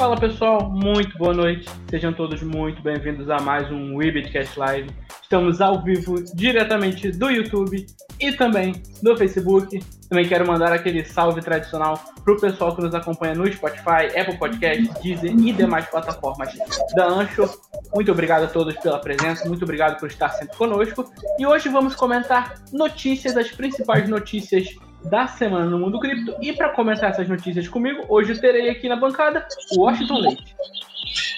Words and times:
Fala 0.00 0.18
pessoal, 0.18 0.70
muito 0.70 1.18
boa 1.18 1.34
noite. 1.34 1.68
Sejam 1.90 2.10
todos 2.10 2.42
muito 2.42 2.80
bem-vindos 2.80 3.28
a 3.28 3.38
mais 3.38 3.70
um 3.70 3.96
Webcast 3.96 4.58
Live. 4.58 4.88
Estamos 5.22 5.60
ao 5.60 5.84
vivo 5.84 6.24
diretamente 6.34 7.12
do 7.12 7.28
YouTube 7.28 7.84
e 8.18 8.32
também 8.32 8.82
do 9.02 9.14
Facebook. 9.18 9.78
Também 10.08 10.26
quero 10.26 10.46
mandar 10.46 10.72
aquele 10.72 11.04
salve 11.04 11.42
tradicional 11.42 12.02
para 12.24 12.32
o 12.32 12.40
pessoal 12.40 12.74
que 12.74 12.80
nos 12.80 12.94
acompanha 12.94 13.34
no 13.34 13.52
Spotify, 13.52 14.18
Apple 14.18 14.38
Podcast, 14.38 14.90
Deezer 15.02 15.32
e 15.32 15.52
demais 15.52 15.84
plataformas 15.90 16.48
da 16.94 17.06
Anchor. 17.06 17.54
Muito 17.94 18.10
obrigado 18.10 18.44
a 18.44 18.48
todos 18.48 18.74
pela 18.78 18.98
presença, 18.98 19.46
muito 19.46 19.64
obrigado 19.64 20.00
por 20.00 20.08
estar 20.08 20.30
sempre 20.30 20.56
conosco. 20.56 21.12
E 21.38 21.44
hoje 21.44 21.68
vamos 21.68 21.94
comentar 21.94 22.54
notícias, 22.72 23.36
as 23.36 23.50
principais 23.50 24.08
notícias 24.08 24.74
da 25.04 25.26
semana 25.26 25.66
no 25.66 25.78
mundo 25.78 25.98
cripto. 25.98 26.34
E 26.40 26.52
para 26.52 26.70
comentar 26.70 27.10
essas 27.10 27.28
notícias 27.28 27.68
comigo, 27.68 28.04
hoje 28.08 28.32
eu 28.32 28.40
terei 28.40 28.70
aqui 28.70 28.88
na 28.88 28.96
bancada 28.96 29.46
o 29.72 29.82
Washington 29.82 30.18
Leite. 30.18 30.54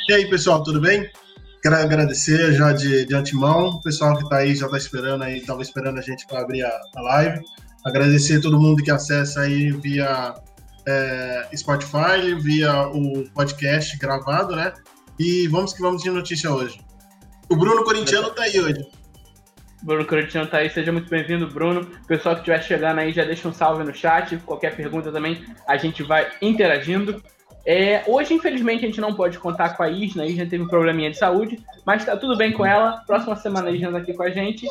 E 0.08 0.12
aí, 0.12 0.28
pessoal, 0.28 0.62
tudo 0.62 0.80
bem? 0.80 1.08
Quero 1.62 1.76
agradecer 1.76 2.52
já 2.54 2.72
de, 2.72 3.04
de 3.04 3.14
antemão, 3.14 3.68
o 3.68 3.80
pessoal 3.80 4.16
que 4.16 4.24
está 4.24 4.38
aí 4.38 4.54
já 4.54 4.66
está 4.66 4.76
esperando 4.76 5.22
aí, 5.22 5.38
estava 5.38 5.62
esperando 5.62 5.98
a 5.98 6.02
gente 6.02 6.26
para 6.26 6.40
abrir 6.40 6.64
a, 6.64 6.80
a, 6.96 7.00
live. 7.00 7.40
Agradecer 7.84 8.40
todo 8.40 8.60
mundo 8.60 8.82
que 8.82 8.90
acessa 8.90 9.42
aí 9.42 9.70
via 9.70 10.34
é, 10.86 11.48
Spotify, 11.54 12.34
via 12.40 12.88
o 12.88 13.24
podcast 13.30 13.96
gravado, 13.96 14.56
né? 14.56 14.72
E 15.18 15.46
vamos 15.48 15.72
que 15.72 15.80
vamos 15.80 16.02
de 16.02 16.10
notícia 16.10 16.52
hoje. 16.52 16.80
O 17.48 17.54
Bruno 17.54 17.84
Corintiano 17.84 18.28
está 18.28 18.42
aí 18.42 18.58
hoje. 18.58 18.84
Bruno 19.82 20.06
Corinthians 20.06 20.48
tá 20.48 20.58
aí, 20.58 20.70
seja 20.70 20.92
muito 20.92 21.10
bem-vindo, 21.10 21.48
Bruno. 21.48 21.84
Pessoal 22.06 22.36
que 22.36 22.42
estiver 22.42 22.62
chegando 22.62 23.00
aí, 23.00 23.12
já 23.12 23.24
deixa 23.24 23.48
um 23.48 23.52
salve 23.52 23.82
no 23.82 23.92
chat. 23.92 24.36
Qualquer 24.38 24.76
pergunta 24.76 25.10
também, 25.10 25.44
a 25.66 25.76
gente 25.76 26.04
vai 26.04 26.30
interagindo. 26.40 27.20
É, 27.66 28.04
hoje, 28.06 28.32
infelizmente, 28.32 28.84
a 28.84 28.88
gente 28.88 29.00
não 29.00 29.14
pode 29.14 29.38
contar 29.38 29.76
com 29.76 29.82
a 29.82 29.90
Isna, 29.90 30.22
a 30.22 30.26
Isna 30.26 30.46
teve 30.46 30.62
um 30.62 30.68
probleminha 30.68 31.10
de 31.10 31.18
saúde, 31.18 31.58
mas 31.84 32.04
tá 32.04 32.16
tudo 32.16 32.36
bem 32.36 32.52
com 32.52 32.64
ela. 32.64 33.02
Próxima 33.06 33.34
semana 33.34 33.68
a 33.68 33.72
Isna 33.72 33.90
tá 33.90 33.98
aqui 33.98 34.14
com 34.14 34.22
a 34.22 34.30
gente. 34.30 34.68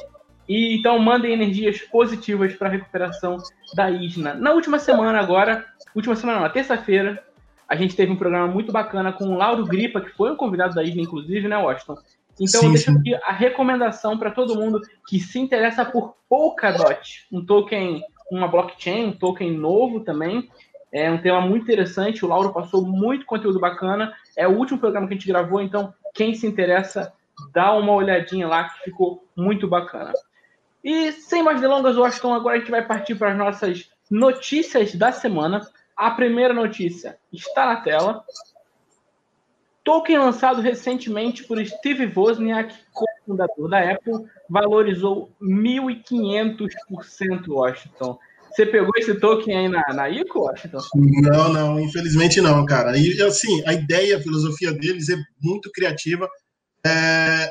E 0.48 0.78
então 0.78 0.98
mandem 0.98 1.34
energias 1.34 1.82
positivas 1.82 2.54
para 2.54 2.70
a 2.70 2.72
recuperação 2.72 3.38
da 3.76 3.90
Isna. 3.90 4.34
Na 4.34 4.52
última 4.52 4.80
semana 4.80 5.20
agora, 5.20 5.66
última 5.94 6.16
semana 6.16 6.40
na 6.40 6.50
terça-feira, 6.50 7.22
a 7.68 7.76
gente 7.76 7.96
teve 7.96 8.12
um 8.12 8.18
programa 8.18 8.48
muito 8.48 8.72
bacana 8.72 9.14
com 9.14 9.26
o 9.26 9.38
Lauro 9.38 9.66
Gripa, 9.66 10.02
que 10.02 10.10
foi 10.10 10.32
um 10.32 10.36
convidado 10.36 10.74
da 10.74 10.84
Isna, 10.84 11.02
inclusive, 11.02 11.48
né, 11.48 11.58
Washington? 11.58 11.98
Então, 12.40 12.62
sim, 12.62 12.68
eu 12.68 12.74
deixo 12.74 12.92
aqui 12.92 13.16
a 13.16 13.32
recomendação 13.32 14.18
para 14.18 14.32
todo 14.32 14.56
mundo 14.56 14.82
que 15.08 15.20
se 15.20 15.40
interessa 15.40 15.86
por 15.86 16.16
Polkadot, 16.28 17.28
um 17.32 17.46
token, 17.46 18.04
uma 18.32 18.48
blockchain, 18.48 19.08
um 19.08 19.12
token 19.12 19.52
novo 19.52 20.00
também. 20.02 20.50
É 20.92 21.10
um 21.10 21.22
tema 21.22 21.42
muito 21.42 21.64
interessante. 21.64 22.26
O 22.26 22.28
Lauro 22.28 22.54
passou 22.54 22.86
muito 22.86 23.26
conteúdo 23.26 23.60
bacana. 23.60 24.14
É 24.36 24.48
o 24.48 24.58
último 24.58 24.80
programa 24.80 25.08
que 25.08 25.14
a 25.14 25.18
gente 25.18 25.28
gravou, 25.28 25.62
então 25.62 25.94
quem 26.14 26.34
se 26.36 26.46
interessa, 26.46 27.14
dá 27.54 27.74
uma 27.74 27.94
olhadinha 27.94 28.48
lá 28.48 28.70
que 28.70 28.84
ficou 28.84 29.26
muito 29.36 29.68
bacana. 29.68 30.12
E 30.84 31.12
sem 31.12 31.44
mais 31.44 31.62
delongas, 31.62 31.98
Washington, 31.98 32.34
agora 32.34 32.58
a 32.58 32.60
gente 32.60 32.72
vai 32.72 32.86
partir 32.86 33.16
para 33.16 33.32
as 33.32 33.38
nossas 33.38 33.90
notícias 34.10 34.96
da 34.96 35.12
semana. 35.12 35.62
A 35.96 36.12
primeira 36.12 36.54
notícia 36.54 37.18
está 37.32 37.68
na 37.68 37.78
tela. 37.78 38.26
Token 39.84 40.20
lançado 40.20 40.62
recentemente 40.62 41.44
por 41.44 41.64
Steve 41.66 42.12
Wozniak, 42.16 42.74
co-fundador 42.94 43.70
da 43.70 43.92
Apple, 43.92 44.26
valorizou 44.50 45.32
1.500%, 45.42 47.48
Washington. 47.48 48.18
Você 48.52 48.66
pegou 48.66 48.92
esse 48.98 49.16
token 49.16 49.58
aí 49.58 49.70
na, 49.70 49.82
na 49.94 50.10
ICO, 50.10 50.42
Washington? 50.42 50.80
Não, 50.96 51.54
não, 51.54 51.80
infelizmente 51.80 52.42
não, 52.42 52.66
cara. 52.66 52.98
E 52.98 53.22
assim, 53.22 53.64
a 53.66 53.74
ideia, 53.74 54.18
a 54.18 54.22
filosofia 54.22 54.74
deles 54.74 55.10
é 55.10 55.16
muito 55.42 55.72
criativa, 55.72 56.30
é 56.86 57.50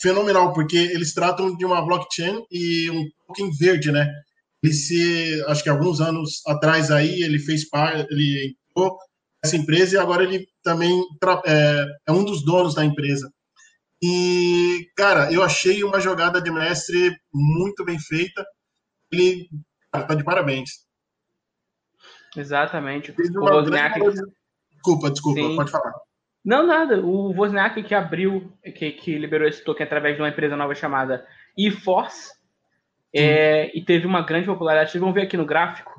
fenomenal, 0.00 0.52
porque 0.52 0.76
eles 0.76 1.12
tratam 1.12 1.56
de 1.56 1.64
uma 1.64 1.84
blockchain 1.84 2.44
e 2.50 2.90
um 2.90 3.04
token 3.26 3.50
verde, 3.58 3.90
né? 3.90 4.08
Ele 4.62 4.72
se, 4.72 5.44
acho 5.48 5.62
que 5.62 5.68
alguns 5.68 6.00
anos 6.00 6.42
atrás 6.46 6.90
aí, 6.90 7.22
ele 7.22 7.38
fez 7.38 7.68
parte, 7.68 8.06
ele 8.10 8.54
entrou 8.70 8.96
essa 9.46 9.56
empresa 9.56 9.96
e 9.96 9.98
agora 9.98 10.22
ele 10.22 10.46
também 10.62 11.02
é, 11.46 11.86
é, 12.08 12.12
um 12.12 12.24
dos 12.24 12.44
donos 12.44 12.74
da 12.74 12.84
empresa. 12.84 13.30
E, 14.02 14.90
cara, 14.96 15.32
eu 15.32 15.42
achei 15.42 15.82
uma 15.82 16.00
jogada 16.00 16.40
de 16.40 16.50
mestre 16.50 17.16
muito 17.32 17.84
bem 17.84 17.98
feita. 17.98 18.44
Ele 19.10 19.48
cara, 19.90 20.04
tá 20.04 20.14
de 20.14 20.24
parabéns. 20.24 20.70
Exatamente. 22.36 23.12
O 23.12 23.40
Wozniak... 23.40 23.98
Desculpa, 24.72 25.10
desculpa, 25.10 25.40
Sim. 25.40 25.56
pode 25.56 25.70
falar. 25.70 25.92
Não, 26.44 26.66
nada. 26.66 27.00
O 27.00 27.32
Wozniak 27.32 27.82
que 27.82 27.94
abriu, 27.94 28.52
que, 28.62 28.92
que 28.92 29.18
liberou 29.18 29.48
esse 29.48 29.64
token 29.64 29.84
através 29.84 30.16
de 30.16 30.22
uma 30.22 30.28
empresa 30.28 30.56
nova 30.56 30.74
chamada 30.74 31.26
eForce, 31.58 32.30
é, 33.14 33.76
e 33.76 33.82
teve 33.82 34.06
uma 34.06 34.22
grande 34.22 34.46
popularidade. 34.46 34.90
Vocês 34.90 35.00
vão 35.00 35.12
ver 35.12 35.22
aqui 35.22 35.36
no 35.36 35.46
gráfico 35.46 35.95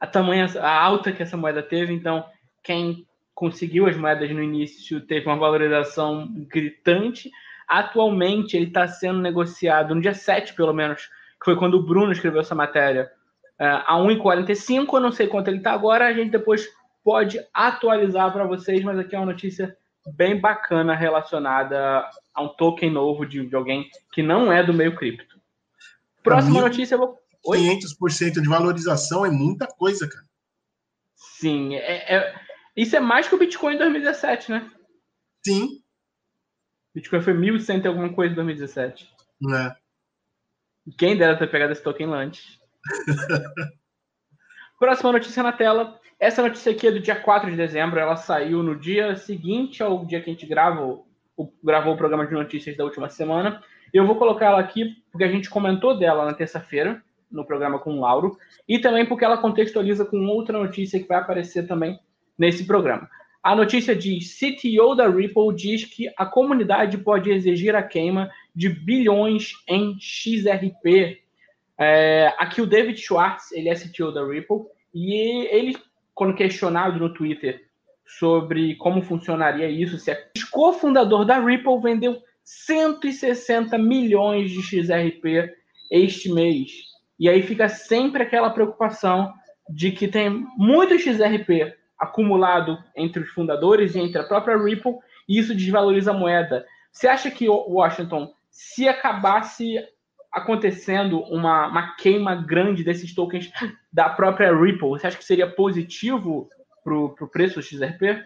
a 0.00 0.06
tamanha, 0.06 0.46
a 0.60 0.82
alta 0.82 1.12
que 1.12 1.22
essa 1.22 1.36
moeda 1.36 1.62
teve. 1.62 1.92
Então, 1.92 2.24
quem 2.62 3.06
conseguiu 3.34 3.86
as 3.86 3.96
moedas 3.96 4.30
no 4.30 4.42
início 4.42 5.00
teve 5.00 5.26
uma 5.26 5.36
valorização 5.36 6.28
gritante. 6.48 7.30
Atualmente, 7.66 8.56
ele 8.56 8.66
está 8.66 8.86
sendo 8.88 9.20
negociado 9.20 9.94
no 9.94 10.00
dia 10.00 10.14
7, 10.14 10.54
pelo 10.54 10.72
menos, 10.72 11.02
que 11.02 11.44
foi 11.44 11.56
quando 11.56 11.74
o 11.74 11.82
Bruno 11.82 12.12
escreveu 12.12 12.40
essa 12.40 12.54
matéria, 12.54 13.10
é, 13.58 13.66
a 13.66 13.94
1,45. 13.94 14.86
Eu 14.94 15.00
não 15.00 15.12
sei 15.12 15.26
quanto 15.26 15.48
ele 15.48 15.58
está 15.58 15.72
agora. 15.72 16.06
A 16.06 16.12
gente 16.12 16.30
depois 16.30 16.68
pode 17.04 17.40
atualizar 17.52 18.32
para 18.32 18.44
vocês, 18.44 18.82
mas 18.82 18.98
aqui 18.98 19.14
é 19.14 19.18
uma 19.18 19.26
notícia 19.26 19.76
bem 20.14 20.40
bacana 20.40 20.94
relacionada 20.94 22.08
a 22.34 22.42
um 22.42 22.48
token 22.48 22.90
novo 22.90 23.26
de, 23.26 23.46
de 23.46 23.54
alguém 23.54 23.88
que 24.12 24.22
não 24.22 24.52
é 24.52 24.62
do 24.62 24.72
meio 24.72 24.94
cripto. 24.94 25.38
Próxima 26.22 26.60
notícia, 26.60 26.94
eu 26.94 26.98
vou 26.98 27.18
500% 27.56 28.40
de 28.40 28.48
valorização 28.48 29.24
é 29.24 29.30
muita 29.30 29.66
coisa, 29.66 30.08
cara. 30.08 30.24
Sim, 31.14 31.74
é, 31.74 32.16
é, 32.16 32.40
isso 32.76 32.96
é 32.96 33.00
mais 33.00 33.28
que 33.28 33.34
o 33.34 33.38
Bitcoin 33.38 33.74
em 33.74 33.78
2017, 33.78 34.50
né? 34.50 34.70
Sim. 35.44 35.82
Bitcoin 36.94 37.22
foi 37.22 37.34
1.100 37.34 37.84
e 37.84 37.86
alguma 37.86 38.12
coisa 38.12 38.32
em 38.32 38.36
2017. 38.36 39.08
Né? 39.40 39.74
Quem 40.96 41.16
dera 41.16 41.38
ter 41.38 41.50
pegado 41.50 41.72
esse 41.72 41.82
token 41.82 42.12
antes. 42.12 42.58
Próxima 44.78 45.12
notícia 45.12 45.42
na 45.42 45.52
tela. 45.52 46.00
Essa 46.18 46.42
notícia 46.42 46.72
aqui 46.72 46.86
é 46.86 46.92
do 46.92 47.00
dia 47.00 47.20
4 47.20 47.50
de 47.50 47.56
dezembro. 47.56 48.00
Ela 48.00 48.16
saiu 48.16 48.62
no 48.62 48.78
dia 48.78 49.16
seguinte 49.16 49.82
ao 49.82 50.04
dia 50.04 50.20
que 50.20 50.30
a 50.30 50.32
gente 50.32 50.46
gravou, 50.46 51.06
gravou 51.62 51.94
o 51.94 51.96
programa 51.96 52.26
de 52.26 52.32
notícias 52.32 52.76
da 52.76 52.84
última 52.84 53.08
semana. 53.08 53.62
Eu 53.92 54.06
vou 54.06 54.16
colocar 54.16 54.46
ela 54.46 54.60
aqui 54.60 55.02
porque 55.10 55.24
a 55.24 55.30
gente 55.30 55.48
comentou 55.48 55.98
dela 55.98 56.24
na 56.24 56.34
terça-feira 56.34 57.02
no 57.30 57.44
programa 57.44 57.78
com 57.78 57.94
o 57.94 58.00
Lauro, 58.00 58.36
e 58.68 58.78
também 58.78 59.06
porque 59.06 59.24
ela 59.24 59.38
contextualiza 59.38 60.04
com 60.04 60.26
outra 60.26 60.58
notícia 60.58 61.00
que 61.00 61.08
vai 61.08 61.18
aparecer 61.18 61.66
também 61.66 61.98
nesse 62.38 62.66
programa. 62.66 63.08
A 63.42 63.54
notícia 63.54 63.94
diz: 63.94 64.38
CTO 64.38 64.94
da 64.94 65.08
Ripple 65.08 65.54
diz 65.54 65.84
que 65.84 66.12
a 66.16 66.26
comunidade 66.26 66.98
pode 66.98 67.30
exigir 67.30 67.74
a 67.74 67.82
queima 67.82 68.30
de 68.54 68.68
bilhões 68.68 69.52
em 69.66 69.96
XRP. 70.00 71.22
É, 71.78 72.34
aqui 72.38 72.60
o 72.60 72.66
David 72.66 73.00
Schwartz, 73.00 73.52
ele 73.52 73.68
é 73.68 73.74
CTO 73.74 74.12
da 74.12 74.26
Ripple, 74.26 74.64
e 74.92 75.46
ele, 75.46 75.76
quando 76.14 76.34
questionado 76.34 76.98
no 76.98 77.12
Twitter 77.12 77.68
sobre 78.04 78.74
como 78.76 79.02
funcionaria 79.02 79.70
isso, 79.70 79.98
se 79.98 80.10
é 80.10 80.28
cofundador 80.50 81.24
da 81.24 81.38
Ripple 81.38 81.80
vendeu 81.80 82.20
160 82.44 83.76
milhões 83.78 84.50
de 84.50 84.62
XRP 84.62 85.54
este 85.90 86.32
mês. 86.32 86.87
E 87.18 87.28
aí 87.28 87.42
fica 87.42 87.68
sempre 87.68 88.22
aquela 88.22 88.50
preocupação 88.50 89.32
de 89.68 89.92
que 89.92 90.08
tem 90.08 90.46
muito 90.56 90.98
XRP 90.98 91.74
acumulado 91.98 92.78
entre 92.94 93.22
os 93.22 93.30
fundadores 93.30 93.94
e 93.94 93.98
entre 93.98 94.20
a 94.20 94.24
própria 94.24 94.56
Ripple, 94.56 94.94
e 95.28 95.38
isso 95.38 95.54
desvaloriza 95.54 96.12
a 96.12 96.14
moeda. 96.14 96.64
Você 96.92 97.08
acha 97.08 97.30
que 97.30 97.48
Washington, 97.48 98.32
se 98.50 98.88
acabasse 98.88 99.76
acontecendo 100.32 101.20
uma, 101.24 101.66
uma 101.66 101.96
queima 101.96 102.34
grande 102.36 102.84
desses 102.84 103.14
tokens 103.14 103.50
da 103.92 104.08
própria 104.08 104.54
Ripple, 104.54 104.88
você 104.88 105.08
acha 105.08 105.18
que 105.18 105.24
seria 105.24 105.50
positivo 105.50 106.48
para 106.84 106.94
o 106.94 107.28
preço 107.28 107.56
do 107.56 107.62
XRP? 107.62 108.24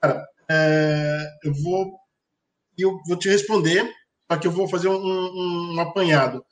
Cara, 0.00 0.24
é, 0.48 1.18
eu 1.42 1.52
vou 1.54 1.98
eu 2.76 3.00
vou 3.06 3.16
te 3.16 3.28
responder, 3.28 3.88
só 4.30 4.38
que 4.38 4.46
eu 4.46 4.50
vou 4.50 4.68
fazer 4.68 4.88
um, 4.88 4.96
um, 4.96 5.74
um 5.76 5.80
apanhado. 5.80 6.44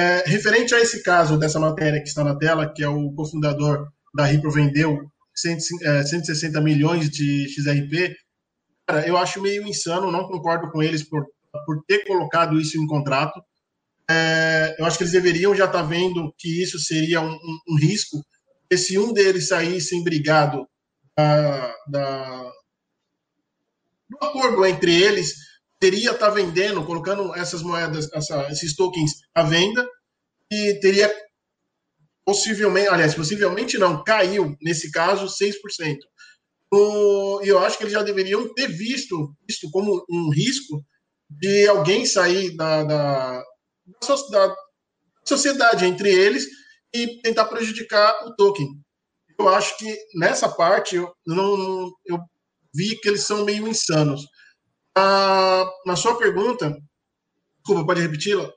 É, 0.00 0.24
referente 0.26 0.74
a 0.74 0.80
esse 0.80 1.02
caso 1.02 1.38
dessa 1.38 1.60
matéria 1.60 2.00
que 2.00 2.08
está 2.08 2.24
na 2.24 2.34
tela, 2.34 2.72
que 2.72 2.82
é 2.82 2.88
o 2.88 3.12
cofundador 3.12 3.86
da 4.14 4.24
Ripple 4.24 4.50
vendeu 4.50 4.98
160 5.34 6.58
é, 6.58 6.62
milhões 6.62 7.10
de 7.10 7.46
XRP, 7.50 8.16
cara, 8.86 9.06
eu 9.06 9.18
acho 9.18 9.42
meio 9.42 9.68
insano, 9.68 10.10
não 10.10 10.26
concordo 10.26 10.70
com 10.70 10.82
eles 10.82 11.02
por, 11.02 11.26
por 11.66 11.84
ter 11.86 12.06
colocado 12.06 12.58
isso 12.58 12.78
em 12.78 12.86
contrato. 12.86 13.42
É, 14.10 14.74
eu 14.78 14.86
acho 14.86 14.96
que 14.96 15.04
eles 15.04 15.12
deveriam 15.12 15.54
já 15.54 15.66
estar 15.66 15.82
tá 15.82 15.84
vendo 15.86 16.34
que 16.38 16.62
isso 16.62 16.78
seria 16.78 17.20
um, 17.20 17.34
um, 17.34 17.58
um 17.68 17.76
risco, 17.76 18.24
porque 18.62 18.78
se 18.78 18.98
um 18.98 19.12
deles 19.12 19.48
saísse 19.48 19.94
embrigado 19.94 20.66
da, 21.14 21.74
da, 21.86 22.52
do 24.08 24.16
acordo 24.22 24.64
entre 24.64 24.94
eles, 24.94 25.34
teria 25.80 26.12
estar 26.12 26.28
tá 26.28 26.30
vendendo, 26.30 26.84
colocando 26.84 27.34
essas 27.34 27.62
moedas, 27.62 28.12
essa, 28.12 28.48
esses 28.50 28.76
tokens 28.76 29.12
à 29.34 29.42
venda, 29.42 29.88
e 30.52 30.74
teria 30.80 31.10
possivelmente, 32.24 32.88
aliás, 32.88 33.14
possivelmente 33.14 33.78
não, 33.78 34.04
caiu, 34.04 34.54
nesse 34.60 34.90
caso, 34.90 35.26
6%. 35.26 35.96
E 37.42 37.48
eu 37.48 37.58
acho 37.58 37.76
que 37.76 37.84
eles 37.84 37.94
já 37.94 38.02
deveriam 38.02 38.52
ter 38.54 38.68
visto 38.68 39.34
isso 39.48 39.70
como 39.70 40.04
um 40.08 40.30
risco 40.30 40.84
de 41.28 41.66
alguém 41.66 42.04
sair 42.04 42.56
da, 42.56 42.84
da, 42.84 43.42
da 44.30 44.56
sociedade 45.24 45.84
entre 45.84 46.12
eles 46.12 46.46
e 46.92 47.20
tentar 47.22 47.46
prejudicar 47.46 48.26
o 48.26 48.34
token. 48.36 48.68
Eu 49.38 49.48
acho 49.48 49.76
que 49.78 49.96
nessa 50.14 50.48
parte 50.48 50.96
eu, 50.96 51.12
não, 51.26 51.90
eu 52.04 52.18
vi 52.74 52.96
que 53.00 53.08
eles 53.08 53.22
são 53.22 53.44
meio 53.44 53.66
insanos. 53.66 54.22
Ah, 54.96 55.64
na 55.86 55.96
sua 55.96 56.18
pergunta, 56.18 56.76
desculpa, 57.58 57.86
pode 57.86 58.00
repeti-la? 58.00 58.50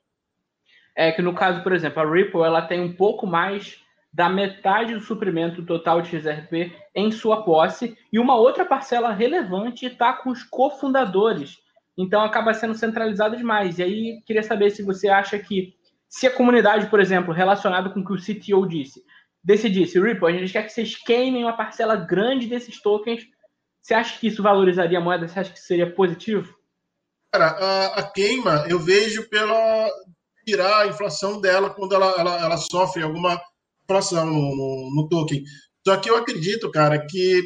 É 0.96 1.12
que 1.12 1.22
no 1.22 1.34
caso, 1.34 1.64
por 1.64 1.74
exemplo, 1.74 2.02
a 2.02 2.12
Ripple 2.12 2.42
ela 2.42 2.62
tem 2.62 2.80
um 2.80 2.94
pouco 2.94 3.26
mais 3.26 3.82
da 4.14 4.30
metade 4.30 4.94
do 4.94 5.02
suprimento 5.02 5.66
total 5.66 6.02
de 6.02 6.10
XRP 6.10 6.72
em 6.94 7.12
sua 7.12 7.44
posse 7.44 7.98
e 8.12 8.20
uma 8.20 8.36
outra 8.36 8.64
parcela 8.64 9.12
relevante 9.12 9.88
está 9.88 10.14
com 10.14 10.30
os 10.30 10.44
cofundadores. 10.44 11.58
Então 11.98 12.22
acaba 12.22 12.54
sendo 12.54 12.76
centralizado 12.76 13.36
demais. 13.36 13.80
E 13.80 13.84
aí 13.84 14.22
queria 14.26 14.44
saber 14.44 14.70
se 14.70 14.84
você 14.84 15.10
acha 15.10 15.38
que 15.40 15.74
se 16.08 16.28
a 16.28 16.32
comunidade, 16.32 16.88
por 16.88 17.00
exemplo, 17.00 17.34
relacionada 17.34 17.90
com 17.90 18.02
o 18.02 18.06
que 18.06 18.14
o 18.14 18.18
CTO 18.18 18.68
disse, 18.68 19.02
decidisse, 19.44 20.00
Ripple, 20.00 20.28
a 20.28 20.32
gente 20.32 20.54
quer 20.54 20.64
que 20.64 20.72
vocês 20.72 20.96
queimem 20.96 21.44
uma 21.44 21.58
parcela 21.58 21.96
grande 21.96 22.48
desses 22.48 22.80
tokens, 22.80 23.26
você 23.84 23.94
acha 23.94 24.18
que 24.18 24.28
isso 24.28 24.42
valorizaria 24.42 24.98
a 24.98 25.02
moeda? 25.02 25.28
Você 25.28 25.40
acha 25.40 25.52
que 25.52 25.60
seria 25.60 25.94
positivo? 25.94 26.56
Cara, 27.34 27.48
a, 27.48 28.00
a 28.00 28.12
queima 28.12 28.66
eu 28.70 28.80
vejo 28.80 29.28
pela 29.28 29.90
tirar 30.46 30.84
a 30.84 30.88
inflação 30.88 31.42
dela 31.42 31.70
quando 31.70 31.94
ela, 31.94 32.16
ela, 32.18 32.40
ela 32.40 32.58
sofre 32.58 33.04
alguma 33.04 33.42
inflação 33.84 34.26
no, 34.26 34.56
no, 34.56 34.96
no, 34.96 35.10
token. 35.10 35.44
Só 35.86 35.98
que 35.98 36.10
eu 36.10 36.16
acredito, 36.16 36.72
cara, 36.72 37.06
que 37.06 37.46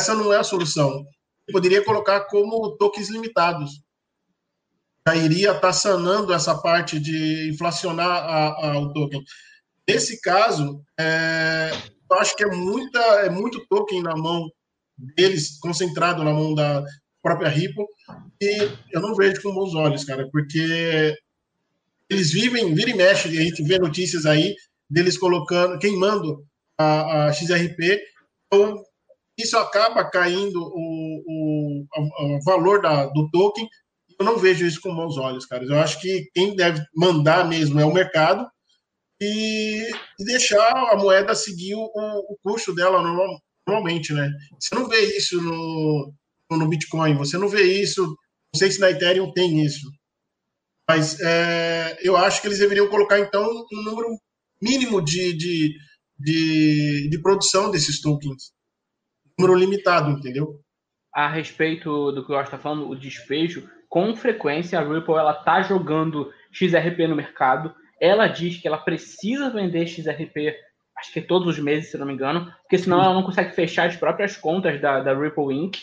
essa 0.00 0.14
não 0.14 0.32
é 0.32 0.38
a 0.38 0.44
solução. 0.44 1.04
Eu 1.46 1.52
poderia 1.52 1.84
colocar 1.84 2.22
como 2.22 2.76
tokens 2.78 3.10
limitados 3.10 3.82
já 5.06 5.16
iria 5.16 5.48
estar 5.48 5.60
tá 5.60 5.72
sanando 5.72 6.32
essa 6.32 6.56
parte 6.56 6.98
de 6.98 7.50
inflacionar 7.50 8.08
a, 8.08 8.70
a, 8.70 8.78
o 8.78 8.92
token. 8.92 9.22
Nesse 9.88 10.20
caso, 10.20 10.80
é, 10.98 11.72
eu 12.08 12.16
acho 12.18 12.36
que 12.36 12.44
é, 12.44 12.46
muita, 12.46 13.00
é 13.24 13.28
muito 13.28 13.66
token 13.66 14.00
na 14.00 14.16
mão 14.16 14.48
deles, 15.16 15.58
concentrado 15.58 16.22
na 16.22 16.32
mão 16.32 16.54
da 16.54 16.84
própria 17.22 17.48
Ripple, 17.48 17.84
e 18.40 18.68
eu 18.92 19.00
não 19.00 19.14
vejo 19.14 19.40
com 19.42 19.54
bons 19.54 19.74
olhos, 19.74 20.04
cara, 20.04 20.28
porque 20.30 21.14
eles 22.10 22.32
vivem, 22.32 22.74
vira 22.74 22.90
e 22.90 22.94
mexe, 22.94 23.28
a 23.28 23.42
gente 23.42 23.62
vê 23.62 23.78
notícias 23.78 24.26
aí 24.26 24.54
deles 24.90 25.16
colocando, 25.16 25.78
queimando 25.78 26.44
a, 26.78 27.26
a 27.26 27.32
XRP, 27.32 28.00
então 28.46 28.82
isso 29.38 29.56
acaba 29.56 30.04
caindo 30.10 30.60
o, 30.60 31.22
o, 31.26 32.36
o 32.36 32.44
valor 32.44 32.82
da, 32.82 33.06
do 33.06 33.30
token 33.30 33.66
eu 34.22 34.24
não 34.24 34.38
vejo 34.38 34.64
isso 34.64 34.80
com 34.80 34.94
bons 34.94 35.16
olhos, 35.16 35.44
cara. 35.44 35.64
Eu 35.64 35.78
acho 35.80 36.00
que 36.00 36.30
quem 36.32 36.54
deve 36.54 36.80
mandar 36.94 37.48
mesmo 37.48 37.80
é 37.80 37.84
o 37.84 37.92
mercado 37.92 38.48
e, 39.20 39.90
e 40.18 40.24
deixar 40.24 40.70
a 40.92 40.96
moeda 40.96 41.34
seguir 41.34 41.74
o, 41.74 41.84
o 41.84 42.36
custo 42.42 42.74
dela 42.74 43.02
normal, 43.02 43.40
normalmente, 43.66 44.12
né? 44.12 44.30
Você 44.58 44.74
não 44.74 44.88
vê 44.88 45.16
isso 45.16 45.40
no, 45.40 46.12
no 46.50 46.68
Bitcoin, 46.68 47.14
você 47.14 47.38
não 47.38 47.48
vê 47.48 47.62
isso. 47.62 48.04
Não 48.04 48.58
sei 48.58 48.70
se 48.70 48.80
na 48.80 48.90
Ethereum 48.90 49.32
tem 49.32 49.64
isso. 49.64 49.90
Mas 50.88 51.18
é, 51.20 51.98
eu 52.02 52.16
acho 52.16 52.40
que 52.40 52.48
eles 52.48 52.58
deveriam 52.58 52.88
colocar, 52.88 53.18
então, 53.18 53.42
um 53.72 53.82
número 53.82 54.08
mínimo 54.60 55.02
de, 55.02 55.32
de, 55.32 55.74
de, 56.18 57.08
de 57.08 57.22
produção 57.22 57.70
desses 57.70 58.00
tokens. 58.00 58.52
Um 59.38 59.42
número 59.42 59.58
limitado, 59.58 60.10
entendeu? 60.10 60.60
A 61.14 61.28
respeito 61.28 62.12
do 62.12 62.24
que 62.24 62.32
o 62.32 62.40
está 62.40 62.58
falando, 62.58 62.88
o 62.88 62.98
despejo, 62.98 63.68
com 63.88 64.14
frequência 64.16 64.78
a 64.78 64.82
Ripple 64.82 65.14
ela 65.14 65.34
tá 65.34 65.62
jogando 65.62 66.32
XRP 66.52 67.06
no 67.06 67.16
mercado. 67.16 67.74
Ela 68.00 68.26
diz 68.26 68.60
que 68.60 68.66
ela 68.66 68.78
precisa 68.78 69.50
vender 69.50 69.86
XRP, 69.86 70.54
acho 71.02 71.12
que 71.12 71.20
todos 71.20 71.48
os 71.48 71.58
meses, 71.58 71.90
se 71.90 71.98
não 71.98 72.06
me 72.06 72.12
engano, 72.12 72.50
porque 72.62 72.78
senão 72.78 73.02
ela 73.02 73.12
não 73.12 73.24
consegue 73.24 73.52
fechar 73.52 73.88
as 73.88 73.96
próprias 73.96 74.36
contas 74.36 74.80
da, 74.80 75.00
da 75.00 75.14
Ripple 75.14 75.52
Inc. 75.52 75.78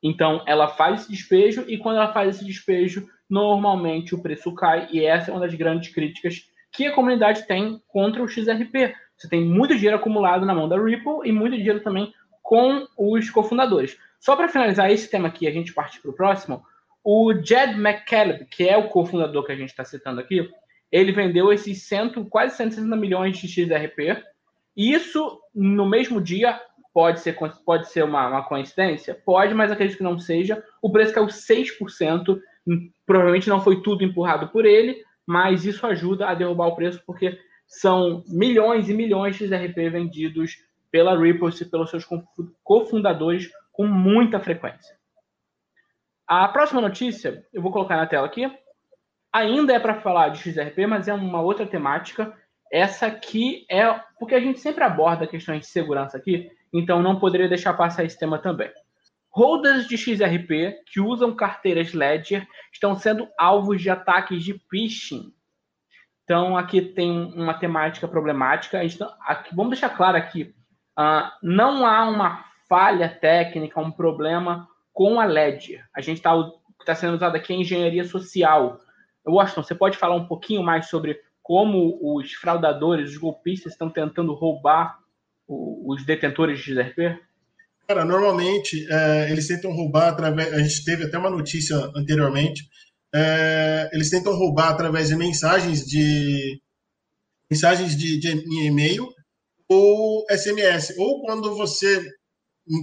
Então 0.00 0.42
ela 0.46 0.68
faz 0.68 1.02
esse 1.02 1.10
despejo 1.10 1.64
e 1.66 1.76
quando 1.76 1.96
ela 1.96 2.12
faz 2.12 2.36
esse 2.36 2.44
despejo, 2.44 3.08
normalmente 3.28 4.14
o 4.14 4.22
preço 4.22 4.54
cai 4.54 4.88
e 4.92 5.04
essa 5.04 5.30
é 5.30 5.34
uma 5.34 5.40
das 5.40 5.54
grandes 5.54 5.92
críticas 5.92 6.48
que 6.70 6.86
a 6.86 6.94
comunidade 6.94 7.46
tem 7.46 7.82
contra 7.88 8.22
o 8.22 8.28
XRP. 8.28 8.94
Você 9.16 9.28
tem 9.28 9.44
muito 9.44 9.74
dinheiro 9.74 9.96
acumulado 9.96 10.46
na 10.46 10.54
mão 10.54 10.68
da 10.68 10.80
Ripple 10.80 11.20
e 11.24 11.32
muito 11.32 11.56
dinheiro 11.56 11.80
também 11.80 12.12
com 12.40 12.86
os 12.96 13.28
cofundadores. 13.30 13.96
Só 14.20 14.36
para 14.36 14.48
finalizar 14.48 14.90
esse 14.90 15.10
tema 15.10 15.28
aqui, 15.28 15.48
a 15.48 15.52
gente 15.52 15.74
parte 15.74 16.00
para 16.00 16.10
o 16.10 16.14
próximo. 16.14 16.62
O 17.04 17.34
Jed 17.34 17.74
McCaleb, 17.74 18.46
que 18.46 18.68
é 18.68 18.76
o 18.76 18.88
cofundador 18.88 19.44
que 19.44 19.52
a 19.52 19.56
gente 19.56 19.70
está 19.70 19.84
citando 19.84 20.20
aqui, 20.20 20.48
ele 20.92 21.10
vendeu 21.10 21.52
esses 21.52 21.82
cento, 21.82 22.24
quase 22.26 22.56
160 22.56 22.94
milhões 22.96 23.38
de 23.38 23.48
XRP. 23.48 24.22
Isso, 24.76 25.40
no 25.54 25.88
mesmo 25.88 26.20
dia, 26.20 26.60
pode 26.92 27.20
ser, 27.20 27.36
pode 27.64 27.88
ser 27.90 28.04
uma, 28.04 28.28
uma 28.28 28.44
coincidência? 28.44 29.14
Pode, 29.14 29.54
mas 29.54 29.70
acredito 29.70 29.98
que 29.98 30.02
não 30.02 30.18
seja. 30.18 30.62
O 30.80 30.90
preço 30.90 31.14
caiu 31.14 31.26
6%. 31.26 32.40
Provavelmente 33.06 33.48
não 33.48 33.60
foi 33.60 33.82
tudo 33.82 34.04
empurrado 34.04 34.48
por 34.48 34.64
ele, 34.64 35.02
mas 35.26 35.64
isso 35.64 35.86
ajuda 35.86 36.28
a 36.28 36.34
derrubar 36.34 36.68
o 36.68 36.76
preço, 36.76 37.02
porque 37.06 37.38
são 37.66 38.22
milhões 38.28 38.88
e 38.88 38.94
milhões 38.94 39.36
de 39.36 39.46
XRP 39.46 39.90
vendidos 39.90 40.56
pela 40.90 41.18
Ripple 41.18 41.48
e 41.60 41.64
pelos 41.64 41.90
seus 41.90 42.06
cofundadores 42.62 43.50
com 43.72 43.86
muita 43.86 44.38
frequência. 44.38 44.94
A 46.26 46.46
próxima 46.48 46.80
notícia, 46.80 47.44
eu 47.52 47.62
vou 47.62 47.72
colocar 47.72 47.96
na 47.96 48.06
tela 48.06 48.26
aqui, 48.26 48.50
ainda 49.32 49.72
é 49.72 49.80
para 49.80 50.00
falar 50.00 50.28
de 50.28 50.38
XRP, 50.38 50.86
mas 50.86 51.08
é 51.08 51.14
uma 51.14 51.40
outra 51.40 51.66
temática. 51.66 52.36
Essa 52.72 53.08
aqui 53.08 53.66
é 53.70 53.86
porque 54.18 54.34
a 54.34 54.40
gente 54.40 54.58
sempre 54.58 54.82
aborda 54.82 55.26
questões 55.26 55.60
de 55.60 55.66
segurança 55.66 56.16
aqui, 56.16 56.50
então 56.72 57.02
não 57.02 57.18
poderia 57.18 57.46
deixar 57.46 57.74
passar 57.74 58.02
esse 58.02 58.18
tema 58.18 58.38
também. 58.38 58.72
Holders 59.30 59.86
de 59.86 59.98
XRP 59.98 60.82
que 60.86 60.98
usam 60.98 61.36
carteiras 61.36 61.92
Ledger 61.92 62.46
estão 62.72 62.96
sendo 62.96 63.28
alvos 63.38 63.80
de 63.82 63.90
ataques 63.90 64.42
de 64.42 64.58
phishing. 64.70 65.34
Então 66.24 66.56
aqui 66.56 66.80
tem 66.80 67.10
uma 67.34 67.52
temática 67.52 68.08
problemática. 68.08 68.80
Aqui, 69.26 69.54
vamos 69.54 69.72
deixar 69.72 69.90
claro 69.90 70.16
aqui: 70.16 70.54
uh, 70.98 71.30
não 71.42 71.86
há 71.86 72.08
uma 72.08 72.44
falha 72.68 73.08
técnica, 73.08 73.80
um 73.80 73.90
problema 73.90 74.66
com 74.94 75.20
a 75.20 75.26
Ledger. 75.26 75.86
A 75.94 76.00
gente 76.00 76.18
está 76.18 76.32
tá 76.86 76.94
sendo 76.94 77.16
usado 77.16 77.36
aqui 77.36 77.52
em 77.52 77.60
engenharia 77.60 78.04
social. 78.04 78.78
Washington, 79.26 79.62
você 79.62 79.74
pode 79.74 79.98
falar 79.98 80.14
um 80.14 80.26
pouquinho 80.26 80.62
mais 80.62 80.86
sobre 80.86 81.20
como 81.42 81.98
os 82.00 82.32
fraudadores, 82.34 83.10
os 83.10 83.16
golpistas 83.16 83.72
estão 83.72 83.90
tentando 83.90 84.32
roubar 84.34 84.98
os 85.48 86.04
detentores 86.06 86.60
de 86.60 86.72
XRP? 86.72 87.18
Cara, 87.86 88.04
normalmente 88.04 88.86
é, 88.90 89.30
eles 89.30 89.48
tentam 89.48 89.72
roubar 89.72 90.08
através. 90.08 90.52
A 90.52 90.58
gente 90.58 90.84
teve 90.84 91.04
até 91.04 91.18
uma 91.18 91.30
notícia 91.30 91.76
anteriormente. 91.96 92.62
É, 93.14 93.90
eles 93.92 94.08
tentam 94.08 94.34
roubar 94.34 94.70
através 94.70 95.08
de 95.08 95.16
mensagens 95.16 95.84
de 95.84 96.60
mensagens 97.50 97.94
de, 97.94 98.18
de 98.18 98.30
e-mail 98.64 99.06
ou 99.68 100.24
SMS. 100.30 100.94
Ou 100.96 101.20
quando 101.22 101.54
você, 101.54 102.02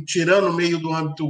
tirando 0.05 0.53
meio 0.53 0.77
do 0.77 0.93
âmbito 0.93 1.25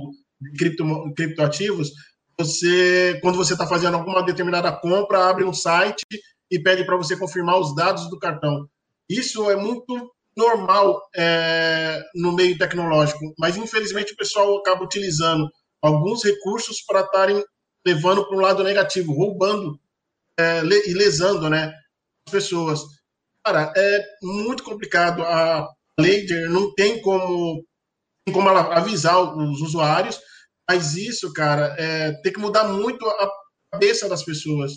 cripto, 0.58 1.14
criptoativos, 1.16 1.92
você, 2.38 3.18
quando 3.22 3.38
você 3.38 3.54
está 3.54 3.68
fazendo 3.68 3.96
alguma 3.96 4.24
determinada 4.24 4.72
compra, 4.72 5.30
abre 5.30 5.44
um 5.44 5.54
site 5.54 6.04
e 6.52 6.60
pede 6.60 6.86
para 6.86 6.98
você 6.98 7.16
confirmar 7.18 7.60
os 7.60 7.76
dados 7.76 8.10
do 8.10 8.20
cartão. 8.20 8.68
Isso 9.10 9.50
é 9.50 9.56
muito 9.56 10.12
normal 10.36 11.02
é, 11.16 12.02
no 12.16 12.34
meio 12.34 12.58
tecnológico, 12.58 13.34
mas 13.38 13.58
infelizmente 13.58 14.14
o 14.14 14.18
pessoal 14.18 14.58
acaba 14.58 14.84
utilizando 14.84 15.50
alguns 15.82 16.24
recursos 16.24 16.82
para 16.82 17.02
estarem 17.02 17.44
levando 17.86 18.26
para 18.28 18.38
um 18.38 18.42
lado 18.42 18.64
negativo, 18.64 19.14
roubando 19.14 19.80
é, 20.40 20.62
e 20.64 20.94
lesando 20.94 21.50
né, 21.50 21.74
as 22.28 22.32
pessoas. 22.32 22.82
Cara, 23.44 23.74
é 23.76 24.06
muito 24.22 24.64
complicado. 24.64 25.24
A 25.24 25.68
Ledger 26.00 26.50
não 26.50 26.74
tem 26.74 27.02
como, 27.02 27.66
como 28.32 28.50
ela 28.50 28.76
avisar 28.76 29.20
os 29.38 29.62
usuários 29.62 30.20
mas 30.70 30.96
isso, 30.96 31.34
cara, 31.34 31.76
é, 31.80 32.12
tem 32.22 32.32
que 32.32 32.40
mudar 32.40 32.66
muito 32.66 33.04
a 33.04 33.28
cabeça 33.74 34.08
das 34.08 34.22
pessoas. 34.24 34.74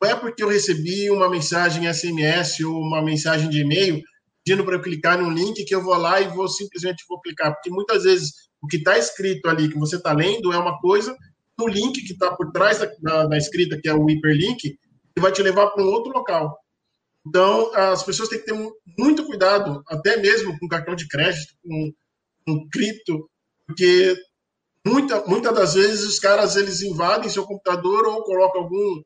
Não 0.00 0.08
é 0.08 0.16
porque 0.16 0.42
eu 0.42 0.48
recebi 0.48 1.10
uma 1.10 1.28
mensagem 1.28 1.92
SMS 1.92 2.60
ou 2.60 2.80
uma 2.80 3.02
mensagem 3.02 3.50
de 3.50 3.60
e-mail 3.60 4.02
pedindo 4.44 4.64
para 4.64 4.76
eu 4.76 4.82
clicar 4.82 5.20
num 5.20 5.30
link 5.30 5.64
que 5.64 5.74
eu 5.74 5.82
vou 5.82 5.94
lá 5.96 6.20
e 6.20 6.28
vou 6.28 6.48
simplesmente 6.48 7.04
vou 7.08 7.20
clicar, 7.20 7.52
porque 7.52 7.70
muitas 7.70 8.04
vezes 8.04 8.48
o 8.62 8.66
que 8.66 8.78
está 8.78 8.98
escrito 8.98 9.48
ali 9.48 9.68
que 9.68 9.78
você 9.78 9.96
está 9.96 10.12
lendo 10.12 10.52
é 10.52 10.58
uma 10.58 10.78
coisa, 10.80 11.16
no 11.58 11.68
link 11.68 12.02
que 12.02 12.12
está 12.12 12.34
por 12.34 12.50
trás 12.52 12.78
da, 12.78 12.90
da, 13.00 13.26
da, 13.26 13.36
escrita, 13.36 13.78
que 13.80 13.88
é 13.88 13.94
o 13.94 14.08
hiperlink, 14.08 14.64
ele 14.64 14.78
vai 15.18 15.32
te 15.32 15.42
levar 15.42 15.68
para 15.68 15.82
um 15.82 15.88
outro 15.88 16.12
local. 16.12 16.58
Então, 17.26 17.70
as 17.74 18.02
pessoas 18.02 18.30
têm 18.30 18.38
que 18.38 18.46
ter 18.46 18.72
muito 18.98 19.26
cuidado, 19.26 19.82
até 19.86 20.16
mesmo 20.16 20.58
com 20.58 20.68
cartão 20.68 20.94
de 20.94 21.06
crédito, 21.06 21.52
com, 21.62 21.92
com 22.46 22.68
cripto, 22.70 23.28
porque 23.66 24.16
muita, 24.86 25.24
muitas 25.26 25.54
das 25.54 25.74
vezes 25.74 26.06
os 26.06 26.18
caras 26.18 26.56
eles 26.56 26.80
invadem 26.80 27.28
seu 27.28 27.44
computador 27.44 28.06
ou 28.06 28.24
colocam 28.24 28.62
algum 28.62 29.02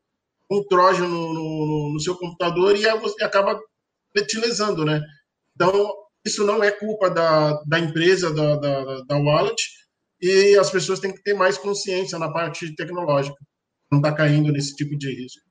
um 0.59 0.67
trojan 0.67 1.09
no, 1.09 1.33
no, 1.33 1.93
no, 1.93 2.01
seu 2.01 2.17
computador 2.17 2.77
e 2.77 2.87
acaba 3.23 3.61
te 4.27 4.39
lesando, 4.39 4.85
né? 4.85 5.01
Então, 5.55 5.93
isso 6.25 6.45
não 6.45 6.63
é 6.63 6.71
culpa 6.71 7.11
da, 7.11 7.61
da 7.67 7.79
empresa, 7.79 8.33
da, 8.35 8.57
da, 8.57 9.01
da 9.03 9.17
wallet, 9.19 9.63
e 10.21 10.57
as 10.57 10.71
pessoas 10.71 11.01
têm 11.01 11.13
que 11.13 11.23
ter 11.23 11.35
mais 11.35 11.59
consciência 11.59 12.19
na 12.19 12.33
parte 12.33 12.75
tecnológica, 12.75 13.37
não 13.91 13.99
está 13.99 14.13
caindo 14.13 14.53
nesse 14.53 14.75
tipo 14.75 14.97
de 14.97 15.09
risco. 15.15 15.43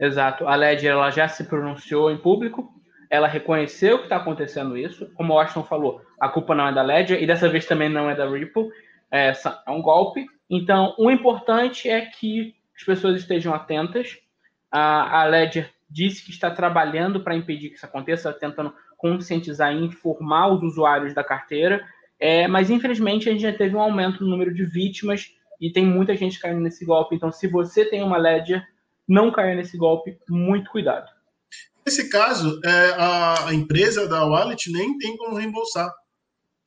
Exato. 0.00 0.46
A 0.46 0.54
Ledger 0.54 0.92
ela 0.92 1.10
já 1.10 1.28
se 1.28 1.44
pronunciou 1.44 2.10
em 2.10 2.18
público, 2.18 2.68
ela 3.10 3.26
reconheceu 3.26 3.98
que 3.98 4.04
está 4.04 4.16
acontecendo 4.16 4.76
isso. 4.76 5.10
Como 5.14 5.32
o 5.32 5.38
Austin 5.38 5.62
falou, 5.62 6.00
a 6.20 6.28
culpa 6.28 6.54
não 6.54 6.68
é 6.68 6.74
da 6.74 6.82
Ledger 6.82 7.22
e 7.22 7.26
dessa 7.26 7.48
vez 7.48 7.66
também 7.66 7.88
não 7.88 8.08
é 8.08 8.14
da 8.14 8.28
Ripple. 8.28 8.68
É, 9.10 9.32
é 9.66 9.70
um 9.70 9.80
golpe. 9.80 10.26
Então, 10.50 10.94
o 10.98 11.10
importante 11.10 11.88
é 11.88 12.06
que 12.06 12.54
as 12.78 12.84
pessoas 12.84 13.20
estejam 13.20 13.52
atentas. 13.52 14.16
A, 14.70 15.24
Ledger 15.24 15.70
disse 15.90 16.24
que 16.24 16.30
está 16.30 16.50
trabalhando 16.50 17.20
para 17.20 17.34
impedir 17.34 17.70
que 17.70 17.76
isso 17.76 17.86
aconteça, 17.86 18.32
tentando 18.32 18.72
conscientizar 18.96 19.72
e 19.72 19.84
informar 19.84 20.48
os 20.48 20.62
usuários 20.62 21.14
da 21.14 21.24
carteira. 21.24 21.84
É, 22.20 22.46
mas, 22.46 22.70
infelizmente, 22.70 23.28
a 23.28 23.32
gente 23.32 23.42
já 23.42 23.52
teve 23.52 23.74
um 23.74 23.80
aumento 23.80 24.22
no 24.22 24.30
número 24.30 24.52
de 24.54 24.64
vítimas 24.64 25.32
e 25.60 25.70
tem 25.70 25.84
muita 25.84 26.14
gente 26.16 26.38
caindo 26.38 26.60
nesse 26.60 26.84
golpe. 26.84 27.16
Então, 27.16 27.32
se 27.32 27.48
você 27.48 27.84
tem 27.84 28.02
uma 28.02 28.16
Ledger, 28.16 28.62
não 29.06 29.32
caia 29.32 29.54
nesse 29.54 29.76
golpe, 29.76 30.18
muito 30.28 30.70
cuidado. 30.70 31.10
Nesse 31.84 32.10
caso, 32.10 32.60
é, 32.64 32.94
a 32.98 33.54
empresa 33.54 34.06
da 34.06 34.24
Wallet 34.24 34.70
nem 34.70 34.98
tem 34.98 35.16
como 35.16 35.36
reembolsar, 35.36 35.90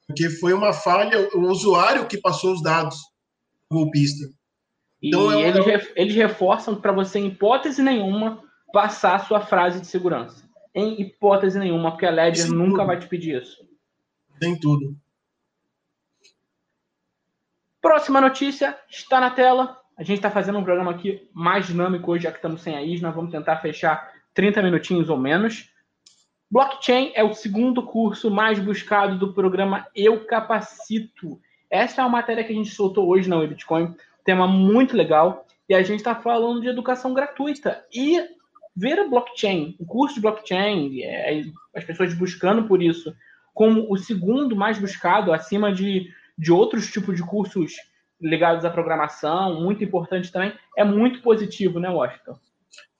porque 0.07 0.29
foi 0.29 0.51
uma 0.51 0.73
falha, 0.73 1.29
o 1.35 1.41
usuário 1.41 2.07
que 2.07 2.17
passou 2.17 2.53
os 2.53 2.63
dados 2.63 2.97
golpista. 3.69 4.27
Então, 5.01 5.33
e 5.33 5.43
é 5.43 5.47
eles, 5.47 5.91
eles 5.95 6.15
reforçam 6.15 6.75
para 6.75 6.91
você, 6.91 7.19
em 7.19 7.27
hipótese 7.27 7.81
nenhuma, 7.81 8.43
passar 8.71 9.15
a 9.15 9.19
sua 9.19 9.41
frase 9.41 9.81
de 9.81 9.87
segurança. 9.87 10.49
Em 10.73 11.01
hipótese 11.01 11.57
nenhuma, 11.57 11.91
porque 11.91 12.05
a 12.05 12.11
Ledger 12.11 12.45
Sim, 12.45 12.55
nunca 12.55 12.77
tudo. 12.77 12.87
vai 12.87 12.99
te 12.99 13.07
pedir 13.07 13.41
isso. 13.41 13.65
Tem 14.39 14.57
tudo. 14.57 14.95
Próxima 17.81 18.21
notícia 18.21 18.77
está 18.89 19.19
na 19.19 19.31
tela. 19.31 19.79
A 19.97 20.03
gente 20.03 20.17
está 20.17 20.29
fazendo 20.29 20.59
um 20.59 20.63
programa 20.63 20.91
aqui 20.91 21.27
mais 21.33 21.67
dinâmico 21.67 22.11
hoje, 22.11 22.23
já 22.23 22.31
que 22.31 22.37
estamos 22.37 22.61
sem 22.61 22.75
a 22.75 22.83
Isna. 22.83 23.11
Vamos 23.11 23.31
tentar 23.31 23.57
fechar 23.57 24.11
30 24.33 24.61
minutinhos 24.61 25.09
ou 25.09 25.17
menos. 25.17 25.69
Blockchain 26.49 27.11
é 27.15 27.23
o 27.23 27.33
segundo 27.33 27.83
curso 27.83 28.29
mais 28.29 28.59
buscado 28.59 29.17
do 29.17 29.33
programa 29.33 29.87
Eu 29.95 30.25
Capacito. 30.25 31.39
Essa 31.69 32.01
é 32.01 32.03
uma 32.03 32.11
matéria 32.11 32.43
que 32.43 32.51
a 32.51 32.55
gente 32.55 32.71
soltou 32.71 33.07
hoje 33.07 33.29
na 33.29 33.39
Bitcoin 33.45 33.95
tema 34.23 34.47
muito 34.47 34.95
legal. 34.95 35.45
E 35.67 35.73
a 35.73 35.81
gente 35.83 35.99
está 35.99 36.15
falando 36.15 36.61
de 36.61 36.67
educação 36.67 37.13
gratuita. 37.13 37.83
E 37.93 38.21
ver 38.75 38.99
a 38.99 39.07
blockchain, 39.07 39.75
o 39.79 39.85
curso 39.85 40.15
de 40.15 40.21
blockchain, 40.21 41.01
é, 41.01 41.43
as 41.75 41.83
pessoas 41.83 42.13
buscando 42.13 42.67
por 42.67 42.81
isso, 42.81 43.13
como 43.53 43.91
o 43.91 43.97
segundo 43.97 44.55
mais 44.55 44.79
buscado, 44.79 45.33
acima 45.33 45.73
de, 45.73 46.09
de 46.37 46.51
outros 46.51 46.89
tipos 46.91 47.15
de 47.15 47.23
cursos 47.23 47.73
ligados 48.21 48.63
à 48.63 48.69
programação, 48.69 49.61
muito 49.61 49.83
importante 49.83 50.31
também, 50.31 50.53
é 50.77 50.83
muito 50.83 51.21
positivo, 51.21 51.79
né, 51.79 51.89
Washington? 51.89 52.37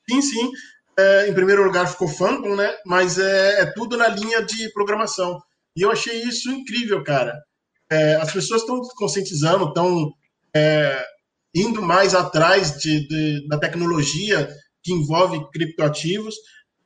Sim, 0.09 0.21
sim. 0.21 0.51
É, 0.97 1.29
em 1.29 1.33
primeiro 1.33 1.63
lugar 1.63 1.87
ficou 1.87 2.07
Phantom, 2.07 2.55
né? 2.55 2.75
Mas 2.85 3.17
é, 3.17 3.61
é, 3.61 3.65
tudo 3.73 3.95
na 3.95 4.07
linha 4.07 4.41
de 4.41 4.71
programação. 4.73 5.39
E 5.75 5.81
eu 5.81 5.91
achei 5.91 6.21
isso 6.23 6.51
incrível, 6.51 7.03
cara. 7.03 7.41
É, 7.89 8.15
as 8.15 8.33
pessoas 8.33 8.61
estão 8.61 8.81
conscientizando, 8.97 9.65
estão 9.65 10.11
é, 10.53 11.05
indo 11.53 11.81
mais 11.81 12.15
atrás 12.15 12.77
de, 12.77 13.07
de, 13.07 13.47
da 13.47 13.57
tecnologia 13.57 14.49
que 14.83 14.93
envolve 14.93 15.49
criptoativos. 15.51 16.35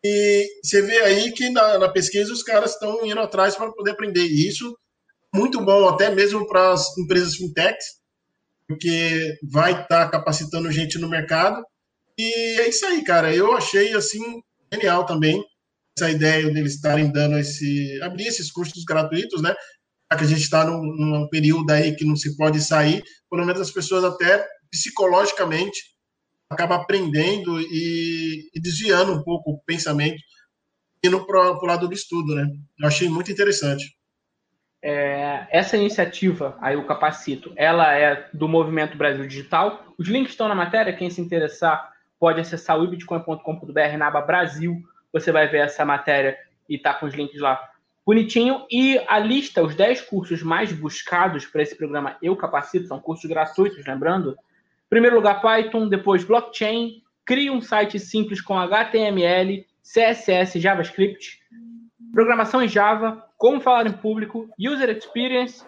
E 0.04 0.48
você 0.64 0.82
vê 0.82 1.00
aí 1.02 1.32
que 1.32 1.50
na, 1.50 1.80
na 1.80 1.90
pesquisa 1.90 2.32
os 2.32 2.44
caras 2.44 2.74
estão 2.74 3.06
indo 3.06 3.20
atrás 3.20 3.56
para 3.56 3.72
poder 3.72 3.92
aprender. 3.92 4.26
E 4.26 4.48
isso 4.48 4.78
muito 5.34 5.64
bom, 5.64 5.88
até 5.88 6.10
mesmo 6.10 6.48
para 6.48 6.74
as 6.74 6.98
empresas 6.98 7.36
fintechs, 7.36 8.00
porque 8.68 9.38
vai 9.44 9.72
estar 9.72 10.06
tá 10.06 10.10
capacitando 10.10 10.72
gente 10.72 10.98
no 10.98 11.10
mercado. 11.10 11.64
E 12.18 12.62
é 12.62 12.70
isso 12.70 12.86
aí, 12.86 13.04
cara. 13.04 13.34
Eu 13.36 13.54
achei 13.54 13.94
assim 13.94 14.42
genial 14.72 15.06
também 15.06 15.44
essa 15.98 16.10
ideia 16.10 16.52
deles 16.52 16.76
estarem 16.76 17.12
dando 17.12 17.38
esse 17.38 18.00
abrir 18.02 18.28
esses 18.28 18.52
cursos 18.52 18.84
gratuitos, 18.84 19.42
né? 19.42 19.56
Que 20.10 20.24
a 20.24 20.28
gente 20.28 20.42
está 20.42 20.66
num, 20.66 20.82
num, 20.82 21.28
período 21.28 21.70
aí 21.72 21.96
que 21.96 22.06
não 22.06 22.16
se 22.16 22.38
pode 22.38 22.62
sair, 22.62 23.04
pelo 23.30 23.46
menos 23.46 23.62
as 23.62 23.72
pessoas 23.72 24.04
até 24.04 24.48
psicologicamente 24.72 25.82
acaba 26.50 26.76
aprendendo 26.76 27.60
e, 27.60 28.50
e 28.54 28.60
desviando 28.62 29.14
um 29.14 29.24
pouco 29.24 29.52
o 29.52 29.60
pensamento 29.66 30.22
indo 31.04 31.26
para 31.26 31.52
o 31.52 31.66
lado 31.66 31.88
do 31.88 31.94
estudo, 31.94 32.36
né? 32.36 32.48
Eu 32.80 32.88
achei 32.88 33.10
muito 33.10 33.32
interessante. 33.32 33.96
É, 34.82 35.48
essa 35.50 35.76
iniciativa, 35.76 36.58
aí 36.62 36.76
o 36.76 36.86
Capacito, 36.86 37.52
ela 37.56 37.94
é 37.96 38.30
do 38.34 38.48
Movimento 38.48 38.96
Brasil 38.98 39.28
Digital. 39.28 39.84
Os 39.98 40.08
links 40.08 40.32
estão 40.32 40.48
na 40.48 40.56
matéria, 40.56 40.96
quem 40.96 41.10
se 41.10 41.20
interessar 41.20 41.92
pode 42.20 42.40
acessar 42.40 42.80
o 42.80 42.84
ibitcoin.com.br 42.84 43.98
na 43.98 44.08
aba 44.08 44.22
Brasil, 44.22 44.78
você 45.12 45.32
vai 45.32 45.48
ver 45.48 45.66
essa 45.66 45.84
matéria 45.84 46.38
e 46.70 46.78
tá 46.78 46.94
com 46.94 47.06
os 47.06 47.14
links 47.14 47.40
lá 47.40 47.60
bonitinho. 48.06 48.66
E 48.70 48.98
a 49.08 49.20
lista, 49.20 49.64
os 49.64 49.76
10 49.76 50.02
cursos 50.02 50.44
mais 50.44 50.72
buscados 50.72 51.46
para 51.46 51.64
esse 51.64 51.76
programa 51.76 52.18
Eu 52.22 52.36
Capacito, 52.36 52.88
são 52.88 53.00
cursos 53.00 53.30
gratuitos, 53.30 53.86
lembrando, 53.86 54.38
Primeiro 54.90 55.16
lugar, 55.16 55.42
Python, 55.42 55.90
depois 55.90 56.24
blockchain, 56.24 57.02
crie 57.26 57.50
um 57.50 57.60
site 57.60 58.00
simples 58.00 58.40
com 58.40 58.58
HTML, 58.58 59.66
CSS, 59.82 60.60
JavaScript, 60.60 61.40
programação 62.14 62.62
em 62.62 62.68
Java, 62.68 63.26
como 63.36 63.60
falar 63.60 63.88
em 63.88 63.92
público, 63.92 64.48
user 64.60 64.90
experience, 64.90 65.66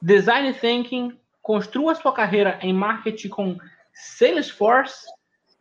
design 0.00 0.52
thinking, 0.54 1.18
construa 1.42 1.94
sua 1.94 2.12
carreira 2.12 2.58
em 2.62 2.72
marketing 2.72 3.28
com 3.28 3.58
Salesforce, 3.92 5.06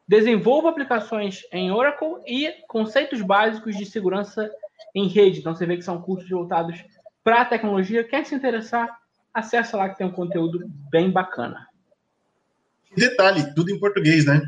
desenvolva 0.07 0.69
aplicações 0.69 1.41
em 1.51 1.71
Oracle 1.71 2.15
e 2.25 2.53
conceitos 2.67 3.21
básicos 3.21 3.75
de 3.75 3.85
segurança 3.85 4.49
em 4.93 5.07
rede. 5.07 5.39
Então 5.39 5.55
você 5.55 5.65
vê 5.65 5.77
que 5.77 5.83
são 5.83 6.01
cursos 6.01 6.29
voltados 6.29 6.83
para 7.23 7.41
a 7.41 7.45
tecnologia. 7.45 8.03
Quer 8.03 8.25
se 8.25 8.35
interessar? 8.35 8.99
Acesse 9.33 9.75
lá 9.75 9.89
que 9.89 9.97
tem 9.97 10.07
um 10.07 10.11
conteúdo 10.11 10.65
bem 10.89 11.09
bacana. 11.09 11.67
Detalhe, 12.95 13.53
tudo 13.53 13.71
em 13.71 13.79
português, 13.79 14.25
né? 14.25 14.41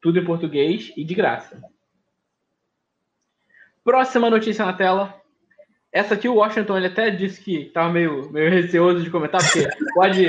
Tudo 0.00 0.18
em 0.18 0.24
português 0.24 0.92
e 0.96 1.04
de 1.04 1.14
graça. 1.14 1.62
Próxima 3.84 4.30
notícia 4.30 4.64
na 4.64 4.72
tela. 4.72 5.14
Essa 5.92 6.14
aqui 6.14 6.28
o 6.28 6.34
Washington 6.34 6.76
ele 6.76 6.88
até 6.88 7.10
disse 7.10 7.40
que 7.40 7.66
estava 7.66 7.92
meio, 7.92 8.28
meio 8.32 8.50
receoso 8.50 9.04
de 9.04 9.10
comentar, 9.10 9.40
porque 9.40 9.68
pode, 9.94 10.26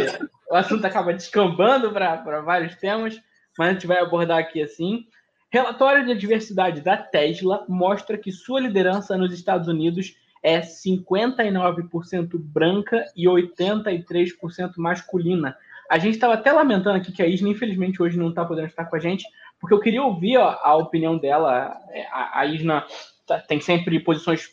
o 0.52 0.56
assunto 0.56 0.86
acaba 0.86 1.12
descambando 1.12 1.92
para 1.92 2.42
vários 2.42 2.76
temas, 2.76 3.20
mas 3.58 3.70
a 3.70 3.74
gente 3.74 3.88
vai 3.88 3.98
abordar 3.98 4.38
aqui 4.38 4.62
assim. 4.62 5.08
Relatório 5.56 6.06
de 6.06 6.14
diversidade 6.16 6.82
da 6.82 6.98
Tesla 6.98 7.64
mostra 7.70 8.18
que 8.18 8.30
sua 8.30 8.60
liderança 8.60 9.16
nos 9.16 9.32
Estados 9.32 9.70
Unidos 9.70 10.14
é 10.44 10.60
59% 10.60 12.38
branca 12.38 13.06
e 13.16 13.24
83% 13.24 14.74
masculina, 14.76 15.56
a 15.90 15.98
gente 15.98 16.16
estava 16.16 16.34
até 16.34 16.52
lamentando 16.52 16.98
aqui 16.98 17.10
que 17.10 17.24
a 17.24 17.26
Isna, 17.26 17.48
infelizmente, 17.48 18.04
hoje 18.04 18.18
não 18.18 18.32
está 18.32 18.44
podendo 18.44 18.68
estar 18.68 18.84
com 18.84 18.98
a 18.98 19.00
gente, 19.00 19.24
porque 19.58 19.74
eu 19.74 19.80
queria 19.80 20.04
ouvir 20.04 20.36
ó, 20.36 20.60
a 20.62 20.76
opinião 20.76 21.18
dela. 21.18 21.74
É, 21.92 22.06
a, 22.08 22.42
a 22.42 22.46
Isna 22.48 22.86
tá, 23.26 23.40
tem 23.40 23.62
sempre 23.62 23.98
posições 24.02 24.50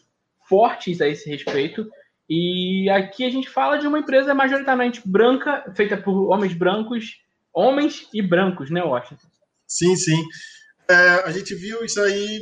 fortes 0.48 1.00
a 1.00 1.08
esse 1.08 1.28
respeito. 1.28 1.90
E 2.30 2.88
aqui 2.90 3.24
a 3.24 3.30
gente 3.30 3.50
fala 3.50 3.76
de 3.76 3.88
uma 3.88 3.98
empresa 3.98 4.32
majoritariamente 4.34 5.02
branca, 5.04 5.64
feita 5.74 5.96
por 5.96 6.30
homens 6.30 6.54
brancos, 6.54 7.16
homens 7.52 8.08
e 8.14 8.22
brancos, 8.22 8.70
né, 8.70 8.84
Washington? 8.84 9.26
Sim, 9.66 9.96
sim. 9.96 10.22
É, 10.88 10.94
a 11.24 11.30
gente 11.30 11.54
viu 11.54 11.84
isso 11.84 12.00
aí 12.00 12.40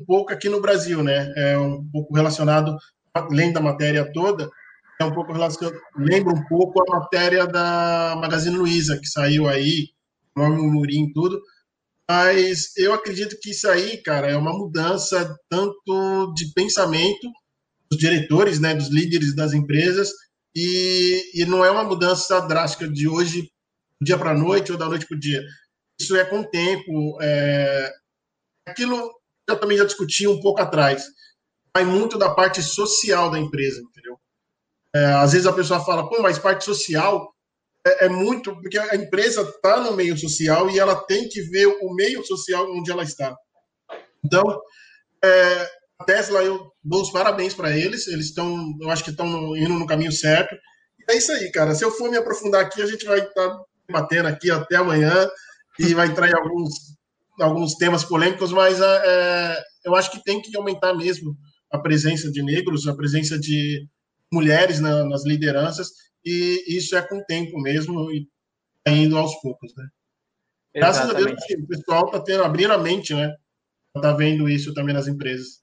um 0.00 0.04
pouco 0.04 0.32
aqui 0.32 0.48
no 0.48 0.60
Brasil, 0.60 1.02
né? 1.02 1.32
É 1.36 1.58
um 1.58 1.84
pouco 1.90 2.14
relacionado, 2.14 2.76
além 3.14 3.52
da 3.52 3.60
matéria 3.60 4.10
toda, 4.12 4.50
é 5.00 5.04
um 5.04 5.12
pouco 5.12 5.32
relacionado, 5.32 5.78
lembra 5.96 6.32
um 6.32 6.44
pouco 6.46 6.82
a 6.82 6.98
matéria 6.98 7.46
da 7.46 8.14
Magazine 8.20 8.56
Luiza, 8.56 8.98
que 8.98 9.06
saiu 9.06 9.48
aí, 9.48 9.88
nome 10.36 10.62
Murim 10.62 11.12
tudo. 11.12 11.40
Mas 12.08 12.76
eu 12.76 12.92
acredito 12.92 13.38
que 13.40 13.50
isso 13.50 13.68
aí, 13.68 13.96
cara, 14.02 14.28
é 14.30 14.36
uma 14.36 14.52
mudança 14.52 15.36
tanto 15.48 16.34
de 16.34 16.52
pensamento 16.52 17.30
dos 17.90 17.98
diretores, 17.98 18.58
né, 18.58 18.74
dos 18.74 18.88
líderes 18.88 19.34
das 19.34 19.52
empresas, 19.52 20.10
e, 20.54 21.30
e 21.34 21.44
não 21.46 21.64
é 21.64 21.70
uma 21.70 21.84
mudança 21.84 22.40
drástica 22.40 22.88
de 22.88 23.08
hoje, 23.08 23.50
dia 24.00 24.18
para 24.18 24.34
noite 24.36 24.72
ou 24.72 24.78
da 24.78 24.88
noite 24.88 25.06
para 25.06 25.16
o 25.16 25.20
dia. 25.20 25.42
Isso 26.00 26.16
é 26.16 26.24
com 26.24 26.40
o 26.40 26.48
tempo. 26.48 27.18
É... 27.20 27.92
Aquilo 28.66 29.10
eu 29.48 29.58
também 29.58 29.76
já 29.76 29.84
discuti 29.84 30.26
um 30.26 30.40
pouco 30.40 30.60
atrás. 30.60 31.04
Vai 31.74 31.84
muito 31.84 32.18
da 32.18 32.30
parte 32.30 32.62
social 32.62 33.30
da 33.30 33.38
empresa, 33.38 33.80
entendeu? 33.80 34.18
É, 34.94 35.04
às 35.14 35.32
vezes 35.32 35.46
a 35.46 35.52
pessoa 35.52 35.84
fala, 35.84 36.08
pô, 36.08 36.20
mas 36.20 36.38
parte 36.38 36.64
social 36.64 37.32
é, 37.86 38.06
é 38.06 38.08
muito. 38.08 38.54
Porque 38.60 38.78
a 38.78 38.94
empresa 38.94 39.42
está 39.42 39.80
no 39.80 39.92
meio 39.92 40.16
social 40.16 40.68
e 40.70 40.78
ela 40.78 40.94
tem 40.94 41.28
que 41.28 41.40
ver 41.42 41.66
o 41.66 41.94
meio 41.94 42.24
social 42.24 42.70
onde 42.70 42.90
ela 42.90 43.02
está. 43.02 43.34
Então, 44.24 44.42
é, 45.24 45.70
a 45.98 46.04
Tesla, 46.04 46.42
eu 46.42 46.70
dou 46.82 47.02
os 47.02 47.10
parabéns 47.10 47.54
para 47.54 47.76
eles. 47.76 48.06
Eles 48.06 48.26
estão, 48.26 48.76
eu 48.80 48.90
acho 48.90 49.04
que 49.04 49.10
estão 49.10 49.56
indo 49.56 49.74
no 49.74 49.86
caminho 49.86 50.12
certo. 50.12 50.54
E 50.98 51.12
é 51.12 51.16
isso 51.16 51.32
aí, 51.32 51.50
cara. 51.50 51.74
Se 51.74 51.84
eu 51.84 51.90
for 51.90 52.10
me 52.10 52.16
aprofundar 52.16 52.62
aqui, 52.62 52.82
a 52.82 52.86
gente 52.86 53.04
vai 53.04 53.20
estar 53.20 53.48
tá 53.48 53.64
batendo 53.90 54.28
aqui 54.28 54.50
até 54.50 54.76
amanhã 54.76 55.28
e 55.78 55.94
vai 55.94 56.08
entrar 56.08 56.28
em 56.28 56.34
alguns, 56.34 56.74
alguns 57.40 57.74
temas 57.74 58.04
polêmicos, 58.04 58.52
mas 58.52 58.80
é, 58.80 59.62
eu 59.84 59.94
acho 59.94 60.10
que 60.10 60.22
tem 60.22 60.40
que 60.40 60.56
aumentar 60.56 60.94
mesmo 60.94 61.36
a 61.70 61.78
presença 61.78 62.30
de 62.30 62.42
negros, 62.42 62.86
a 62.86 62.94
presença 62.94 63.38
de 63.38 63.86
mulheres 64.32 64.80
na, 64.80 65.04
nas 65.04 65.24
lideranças, 65.24 65.88
e 66.24 66.64
isso 66.68 66.96
é 66.96 67.02
com 67.02 67.18
o 67.18 67.24
tempo 67.24 67.60
mesmo, 67.60 68.10
e 68.12 68.28
tá 68.84 68.92
indo 68.92 69.16
aos 69.16 69.34
poucos, 69.40 69.72
né? 69.76 69.86
Graças 70.74 71.10
a 71.10 71.12
Deus, 71.12 71.32
o 71.32 71.66
pessoal 71.66 72.06
está 72.06 72.20
tendo, 72.20 72.44
abrindo 72.44 72.72
a 72.72 72.78
mente, 72.78 73.14
né? 73.14 73.34
Está 73.94 74.12
vendo 74.12 74.48
isso 74.48 74.72
também 74.72 74.94
nas 74.94 75.06
empresas. 75.06 75.62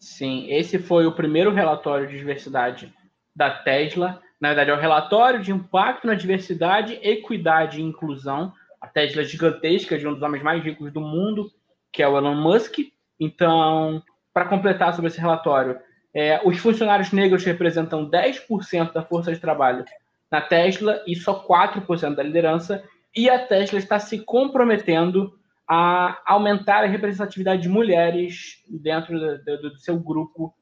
Sim, 0.00 0.50
esse 0.50 0.80
foi 0.80 1.06
o 1.06 1.14
primeiro 1.14 1.52
relatório 1.52 2.08
de 2.08 2.18
diversidade 2.18 2.92
da 3.36 3.50
Tesla. 3.62 4.20
Na 4.40 4.48
verdade, 4.48 4.70
é 4.70 4.74
o 4.74 4.80
relatório 4.80 5.40
de 5.40 5.52
impacto 5.52 6.08
na 6.08 6.14
diversidade, 6.14 6.98
equidade 7.02 7.78
e 7.78 7.84
inclusão. 7.84 8.52
A 8.82 8.88
Tesla 8.88 9.22
é 9.22 9.24
gigantesca, 9.24 9.96
de 9.96 10.08
um 10.08 10.12
dos 10.12 10.22
homens 10.22 10.42
mais 10.42 10.62
ricos 10.62 10.92
do 10.92 11.00
mundo, 11.00 11.48
que 11.92 12.02
é 12.02 12.08
o 12.08 12.18
Elon 12.18 12.34
Musk. 12.34 12.78
Então, 13.18 14.02
para 14.34 14.48
completar 14.48 14.92
sobre 14.92 15.06
esse 15.06 15.20
relatório, 15.20 15.78
é, 16.12 16.40
os 16.44 16.58
funcionários 16.58 17.12
negros 17.12 17.44
representam 17.44 18.10
10% 18.10 18.92
da 18.92 19.04
força 19.04 19.32
de 19.32 19.38
trabalho 19.38 19.84
na 20.28 20.40
Tesla 20.40 21.00
e 21.06 21.14
só 21.14 21.46
4% 21.46 22.16
da 22.16 22.24
liderança. 22.24 22.82
E 23.14 23.30
a 23.30 23.46
Tesla 23.46 23.78
está 23.78 24.00
se 24.00 24.18
comprometendo 24.18 25.32
a 25.68 26.20
aumentar 26.26 26.82
a 26.82 26.88
representatividade 26.88 27.62
de 27.62 27.68
mulheres 27.68 28.64
dentro 28.68 29.16
do, 29.18 29.70
do 29.70 29.78
seu 29.78 29.96
grupo 29.96 30.52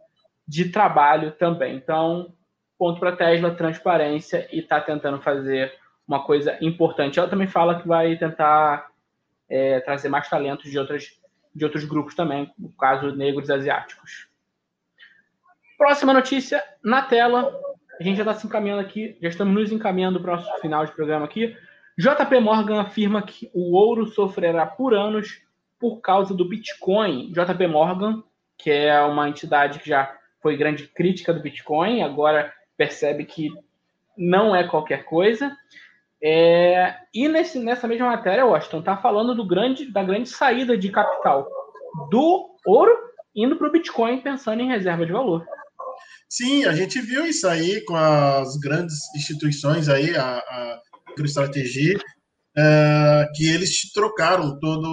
de 0.47 0.69
trabalho 0.69 1.33
também. 1.33 1.75
Então, 1.75 2.35
ponto 2.79 3.01
para 3.01 3.11
a 3.11 3.17
Tesla, 3.17 3.55
transparência 3.55 4.47
e 4.53 4.59
está 4.59 4.79
tentando 4.79 5.23
fazer 5.23 5.73
uma 6.11 6.25
coisa 6.25 6.59
importante. 6.61 7.21
Ela 7.21 7.29
também 7.29 7.47
fala 7.47 7.81
que 7.81 7.87
vai 7.87 8.17
tentar 8.17 8.91
é, 9.49 9.79
trazer 9.79 10.09
mais 10.09 10.29
talentos 10.29 10.69
de, 10.69 10.77
outras, 10.77 11.21
de 11.55 11.65
outros 11.65 11.85
grupos 11.85 12.17
também, 12.17 12.53
no 12.59 12.69
caso 12.71 13.15
negros 13.15 13.49
asiáticos. 13.49 14.27
Próxima 15.79 16.13
notícia 16.13 16.65
na 16.83 17.01
tela. 17.01 17.57
A 18.01 18.03
gente 18.03 18.17
já 18.17 18.23
está 18.23 18.35
se 18.35 18.47
encaminhando 18.47 18.81
aqui, 18.81 19.17
já 19.23 19.29
estamos 19.29 19.55
nos 19.55 19.71
encaminhando 19.71 20.21
para 20.21 20.33
o 20.33 20.37
nosso 20.37 20.61
final 20.61 20.85
de 20.85 20.93
programa 20.93 21.27
aqui. 21.27 21.57
JP 21.97 22.41
Morgan 22.41 22.81
afirma 22.81 23.23
que 23.23 23.49
o 23.55 23.77
ouro 23.77 24.07
sofrerá 24.07 24.67
por 24.67 24.95
anos 24.95 25.43
por 25.79 26.01
causa 26.01 26.35
do 26.35 26.49
Bitcoin. 26.49 27.31
JP 27.31 27.67
Morgan, 27.69 28.25
que 28.59 28.71
é 28.71 29.01
uma 29.03 29.29
entidade 29.29 29.79
que 29.79 29.89
já 29.89 30.13
foi 30.43 30.57
grande 30.57 30.89
crítica 30.89 31.33
do 31.33 31.41
Bitcoin, 31.43 32.03
agora 32.03 32.53
percebe 32.77 33.25
que 33.27 33.51
não 34.17 34.57
é 34.57 34.67
qualquer 34.67 35.05
coisa. 35.05 35.55
É, 36.23 36.97
e 37.15 37.29
nesse, 37.29 37.59
nessa 37.59 37.89
mesma 37.89 38.09
matéria, 38.09 38.45
Washington 38.45 38.81
está 38.81 38.97
falando 38.97 39.35
do 39.35 39.47
grande, 39.47 39.91
da 39.91 40.03
grande 40.03 40.29
saída 40.29 40.77
de 40.77 40.91
capital 40.91 41.49
do 42.11 42.51
ouro 42.67 42.97
indo 43.35 43.57
para 43.57 43.69
o 43.69 43.73
Bitcoin 43.73 44.21
pensando 44.21 44.61
em 44.61 44.69
reserva 44.69 45.07
de 45.07 45.13
valor. 45.13 45.45
Sim, 46.29 46.65
a 46.65 46.73
gente 46.73 47.01
viu 47.01 47.27
isso 47.27 47.47
aí 47.49 47.85
com 47.85 47.97
as 47.97 48.57
grandes 48.57 48.95
instituições 49.17 49.89
aí, 49.89 50.15
a, 50.17 50.39
a 50.39 50.81
MicroStrategy, 51.09 51.97
é, 52.57 53.27
que 53.35 53.49
eles 53.49 53.91
trocaram 53.93 54.59
toda 54.61 54.87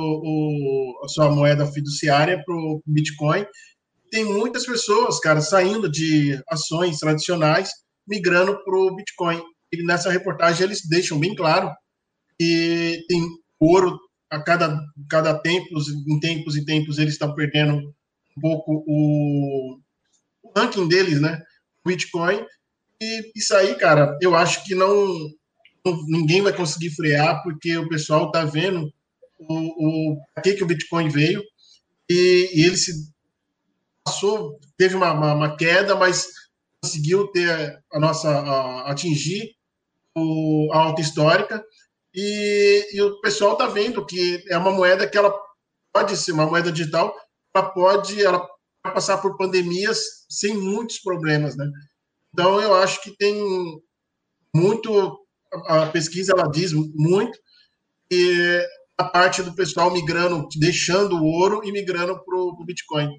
a 1.03 1.07
sua 1.07 1.29
moeda 1.29 1.65
fiduciária 1.65 2.41
para 2.43 2.55
o 2.55 2.81
Bitcoin. 2.85 3.45
Tem 4.09 4.25
muitas 4.25 4.65
pessoas, 4.65 5.19
cara, 5.19 5.41
saindo 5.41 5.89
de 5.89 6.41
ações 6.49 6.97
tradicionais, 6.97 7.69
migrando 8.07 8.63
para 8.63 8.75
o 8.75 8.95
Bitcoin. 8.95 9.41
E 9.71 9.83
nessa 9.83 10.09
reportagem 10.09 10.65
eles 10.65 10.87
deixam 10.87 11.19
bem 11.19 11.35
claro 11.35 11.71
que 12.39 13.05
tem 13.07 13.21
ouro 13.59 13.97
a 14.29 14.41
cada, 14.41 14.79
cada 15.09 15.37
tempos, 15.39 15.87
em 15.89 16.19
tempos 16.19 16.55
e 16.55 16.65
tempos, 16.65 16.97
eles 16.97 17.13
estão 17.13 17.33
perdendo 17.33 17.93
um 18.37 18.41
pouco 18.41 18.83
o, 18.85 19.79
o 20.43 20.51
ranking 20.55 20.87
deles, 20.87 21.19
né? 21.21 21.41
Bitcoin. 21.85 22.45
E 23.01 23.31
isso 23.35 23.55
aí, 23.55 23.75
cara, 23.75 24.17
eu 24.21 24.35
acho 24.35 24.63
que 24.65 24.75
não, 24.75 25.29
ninguém 26.07 26.41
vai 26.41 26.53
conseguir 26.53 26.89
frear, 26.91 27.41
porque 27.43 27.77
o 27.77 27.87
pessoal 27.87 28.27
está 28.27 28.43
vendo 28.43 28.91
o, 29.39 30.15
o 30.15 30.41
que, 30.41 30.53
que 30.53 30.63
o 30.63 30.67
Bitcoin 30.67 31.09
veio 31.09 31.41
e, 32.09 32.49
e 32.53 32.65
ele 32.65 32.77
se 32.77 32.91
passou, 34.03 34.59
teve 34.77 34.95
uma, 34.95 35.11
uma, 35.11 35.33
uma, 35.33 35.57
queda, 35.57 35.95
mas 35.95 36.27
conseguiu 36.81 37.27
ter 37.27 37.77
a 37.91 37.99
nossa 37.99 38.29
a, 38.29 38.91
atingir 38.91 39.55
a 40.73 40.79
alta 40.79 41.01
histórica 41.01 41.63
e, 42.13 42.87
e 42.93 43.01
o 43.01 43.19
pessoal 43.21 43.53
está 43.53 43.67
vendo 43.67 44.05
que 44.05 44.43
é 44.49 44.57
uma 44.57 44.71
moeda 44.71 45.07
que 45.07 45.17
ela 45.17 45.33
pode 45.93 46.15
ser 46.17 46.31
uma 46.31 46.45
moeda 46.45 46.71
digital, 46.71 47.15
ela 47.53 47.69
pode 47.69 48.23
ela 48.23 48.47
passar 48.81 49.17
por 49.17 49.37
pandemias 49.37 50.25
sem 50.29 50.55
muitos 50.55 50.99
problemas, 50.99 51.55
né? 51.55 51.65
Então 52.33 52.61
eu 52.61 52.73
acho 52.75 53.01
que 53.01 53.15
tem 53.17 53.35
muito 54.53 55.19
a 55.65 55.85
pesquisa 55.87 56.33
ela 56.33 56.49
diz 56.49 56.73
muito 56.73 57.37
e 58.11 58.65
a 58.97 59.03
parte 59.03 59.43
do 59.43 59.53
pessoal 59.53 59.91
migrando, 59.91 60.47
deixando 60.57 61.17
o 61.17 61.23
ouro 61.23 61.61
e 61.63 61.71
migrando 61.71 62.19
para 62.23 62.37
o 62.37 62.65
Bitcoin. 62.65 63.09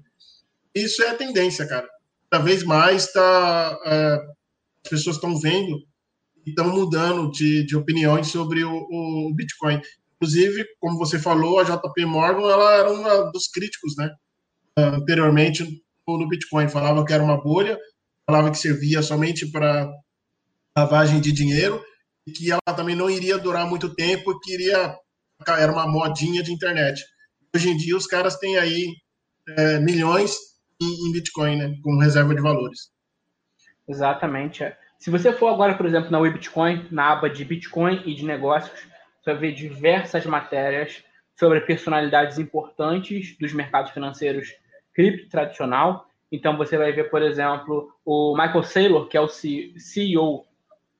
Isso 0.75 1.01
é 1.03 1.09
a 1.09 1.15
tendência, 1.15 1.65
cara. 1.65 1.87
Cada 2.29 2.43
vez 2.43 2.63
mais 2.63 3.11
tá, 3.11 3.79
é, 3.85 4.19
as 4.83 4.89
pessoas 4.89 5.15
estão 5.15 5.39
vendo 5.39 5.77
e 6.45 6.49
estão 6.49 6.69
mudando 6.73 7.29
de, 7.31 7.65
de 7.65 7.75
opiniões 7.75 8.27
sobre 8.27 8.63
o, 8.63 8.71
o, 8.71 9.33
Bitcoin. 9.35 9.81
Inclusive, 10.15 10.65
como 10.79 10.97
você 10.97 11.17
falou, 11.17 11.59
a 11.59 11.63
JP 11.63 12.05
Morgan 12.05 12.49
ela 12.49 12.73
era 12.73 12.91
um 12.91 13.31
dos 13.31 13.47
críticos, 13.47 13.95
né? 13.97 14.09
Anteriormente 14.77 15.83
no 16.07 16.27
Bitcoin, 16.27 16.67
falava 16.67 17.05
que 17.05 17.13
era 17.13 17.23
uma 17.23 17.39
bolha, 17.39 17.77
falava 18.25 18.49
que 18.49 18.57
servia 18.57 19.03
somente 19.03 19.45
para 19.51 19.87
lavagem 20.75 21.21
de 21.21 21.31
dinheiro 21.31 21.79
que 22.29 22.51
ela 22.51 22.75
também 22.75 22.95
não 22.95 23.09
iria 23.09 23.37
durar 23.37 23.67
muito 23.67 23.93
tempo, 23.93 24.39
que 24.39 24.53
iria, 24.53 24.95
era 25.47 25.71
uma 25.71 25.87
modinha 25.87 26.43
de 26.43 26.51
internet. 26.51 27.03
Hoje 27.55 27.69
em 27.69 27.77
dia, 27.77 27.97
os 27.97 28.05
caras 28.05 28.37
têm 28.37 28.57
aí 28.57 28.87
é, 29.57 29.79
milhões 29.79 30.37
em, 30.81 31.07
em, 31.07 31.11
Bitcoin, 31.11 31.57
né, 31.57 31.75
como 31.81 31.99
reserva 31.99 32.35
de 32.35 32.41
valores. 32.41 32.91
Exatamente. 33.87 34.63
É. 34.63 34.77
Se 34.99 35.09
você 35.09 35.31
for 35.31 35.47
agora, 35.47 35.75
por 35.75 35.85
exemplo, 35.85 36.11
na 36.11 36.19
Bitcoin, 36.29 36.85
na 36.91 37.13
aba 37.13 37.29
de 37.29 37.45
Bitcoin 37.45 38.03
e 38.05 38.13
de 38.13 38.25
negócios, 38.25 38.85
você 39.21 39.31
vai 39.31 39.39
ver 39.39 39.53
diversas 39.53 40.25
matérias 40.25 41.01
sobre 41.37 41.61
personalidades 41.61 42.37
importantes 42.37 43.37
dos 43.39 43.53
mercados 43.53 43.91
financeiros 43.91 44.53
cripto 44.93 45.29
tradicional. 45.29 46.05
Então, 46.29 46.57
você 46.57 46.77
vai 46.77 46.91
ver, 46.91 47.09
por 47.09 47.21
exemplo, 47.21 47.93
o 48.03 48.35
Michael 48.37 48.63
Saylor, 48.63 49.07
que 49.07 49.15
é 49.15 49.21
o 49.21 49.29
CEO 49.29 50.45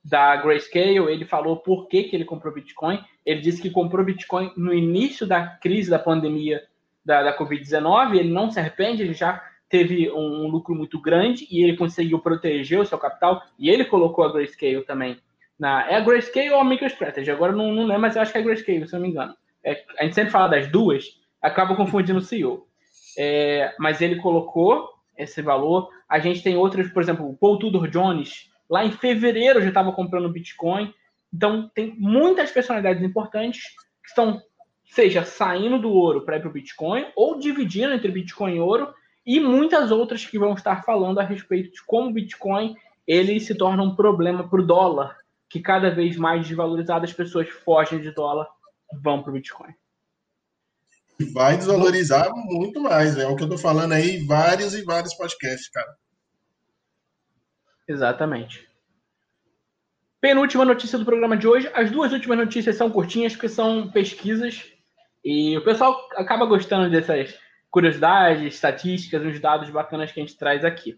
da 0.02 0.38
Grayscale, 0.38 1.12
ele 1.12 1.26
falou 1.26 1.58
por 1.58 1.90
que, 1.90 2.04
que 2.04 2.16
ele 2.16 2.24
comprou 2.24 2.54
Bitcoin. 2.54 3.04
Ele 3.26 3.42
disse 3.42 3.62
que 3.62 3.70
comprou 3.70 4.06
Bitcoin 4.06 4.54
no 4.56 4.74
início 4.74 5.28
da 5.28 5.46
crise 5.46 5.90
da 5.90 6.00
pandemia 6.00 6.64
da, 7.04 7.22
da 7.22 7.38
Covid-19. 7.38 8.16
Ele 8.16 8.32
não 8.32 8.50
se 8.50 8.62
arrepende, 8.62 9.04
ele 9.04 9.14
já 9.14 9.44
teve 9.70 10.12
um, 10.12 10.48
lucro 10.48 10.74
muito 10.76 11.00
grande 11.00 11.48
e 11.50 11.64
ele 11.64 11.78
conseguiu 11.78 12.20
proteger 12.20 12.80
o 12.80 12.86
seu 12.86 12.98
capital. 12.98 13.42
E 13.58 13.70
ele 13.70 13.86
colocou 13.86 14.26
a 14.26 14.32
Grayscale 14.32 14.84
também. 14.84 15.18
Na, 15.58 15.90
é 15.90 15.96
a 15.96 16.00
Grayscale 16.00 16.52
ou 16.52 16.60
a 16.60 16.64
MicroStrategy? 16.64 17.30
Agora 17.30 17.52
não, 17.52 17.72
não 17.72 17.86
lembro, 17.86 18.02
mas 18.02 18.16
eu 18.16 18.22
acho 18.22 18.32
que 18.32 18.38
é 18.38 18.42
a 18.42 18.44
Grayscale, 18.44 18.88
se 18.88 18.94
não 18.94 19.02
me 19.02 19.10
engano. 19.10 19.36
É, 19.64 19.84
a 20.00 20.04
gente 20.04 20.16
sempre 20.16 20.32
fala 20.32 20.48
das 20.48 20.68
duas, 20.72 21.06
acaba 21.42 21.76
confundindo 21.76 22.20
o 22.20 22.24
CEO. 22.24 22.68
É, 23.18 23.74
mas 23.78 24.02
ele 24.02 24.18
colocou 24.18 24.90
esse 25.18 25.42
valor. 25.42 25.90
A 26.08 26.20
gente 26.20 26.42
tem 26.42 26.56
outras, 26.56 26.90
por 26.90 27.02
exemplo, 27.02 27.30
o 27.30 27.38
Paul 27.38 27.60
Tudor 27.60 27.88
Jones, 27.88 28.50
Lá 28.70 28.86
em 28.86 28.92
fevereiro 28.92 29.60
eu 29.60 29.64
já 29.64 29.70
estava 29.70 29.92
comprando 29.92 30.30
Bitcoin. 30.30 30.94
Então, 31.34 31.70
tem 31.74 31.96
muitas 31.98 32.52
personalidades 32.52 33.04
importantes 33.04 33.64
que 34.04 34.10
estão 34.10 34.42
seja 34.86 35.24
saindo 35.24 35.80
do 35.80 35.92
ouro 35.92 36.22
para 36.22 36.38
ir 36.38 36.40
para 36.40 36.50
o 36.50 36.54
Bitcoin 36.54 37.06
ou 37.16 37.38
dividindo 37.38 37.94
entre 37.94 38.12
Bitcoin 38.12 38.56
e 38.56 38.60
ouro 38.60 38.92
e 39.30 39.40
muitas 39.40 39.92
outras 39.92 40.26
que 40.26 40.40
vão 40.40 40.56
estar 40.56 40.84
falando 40.84 41.20
a 41.20 41.24
respeito 41.24 41.72
de 41.72 41.84
como 41.84 42.10
o 42.10 42.14
Bitcoin 42.14 42.76
ele 43.06 43.40
se 43.40 43.54
torna 43.54 43.84
um 43.84 43.96
problema 43.96 44.50
para 44.50 44.60
o 44.60 44.66
dólar, 44.66 45.18
que 45.48 45.60
cada 45.60 45.92
vez 45.92 46.18
mais 46.18 46.48
desvalorizado 46.48 47.06
as 47.06 47.14
pessoas 47.14 47.48
fogem 47.48 48.02
de 48.02 48.10
dólar, 48.10 48.48
vão 49.04 49.22
para 49.22 49.30
o 49.30 49.34
Bitcoin. 49.34 49.72
Vai 51.32 51.58
desvalorizar 51.58 52.28
muito 52.34 52.82
mais, 52.82 53.20
é 53.20 53.28
o 53.28 53.36
que 53.36 53.44
eu 53.44 53.46
estou 53.46 53.60
falando 53.60 53.92
aí, 53.92 54.26
vários 54.26 54.74
e 54.74 54.82
vários 54.82 55.14
podcasts, 55.14 55.70
cara. 55.70 55.96
Exatamente. 57.88 58.68
Penúltima 60.20 60.66
notícia 60.66 60.98
do 60.98 61.06
programa 61.06 61.38
de 61.38 61.48
hoje. 61.48 61.70
As 61.76 61.92
duas 61.92 62.12
últimas 62.14 62.40
notícias 62.40 62.76
são 62.78 62.90
curtinhas, 62.90 63.34
porque 63.34 63.48
são 63.48 63.92
pesquisas. 63.92 64.66
E 65.24 65.56
o 65.56 65.64
pessoal 65.64 66.10
acaba 66.16 66.48
gostando 66.48 66.90
dessas 66.90 67.38
curiosidades, 67.70 68.54
estatísticas, 68.54 69.24
uns 69.24 69.40
dados 69.40 69.70
bacanas 69.70 70.12
que 70.12 70.20
a 70.20 70.26
gente 70.26 70.38
traz 70.38 70.66
aqui. 70.66 70.98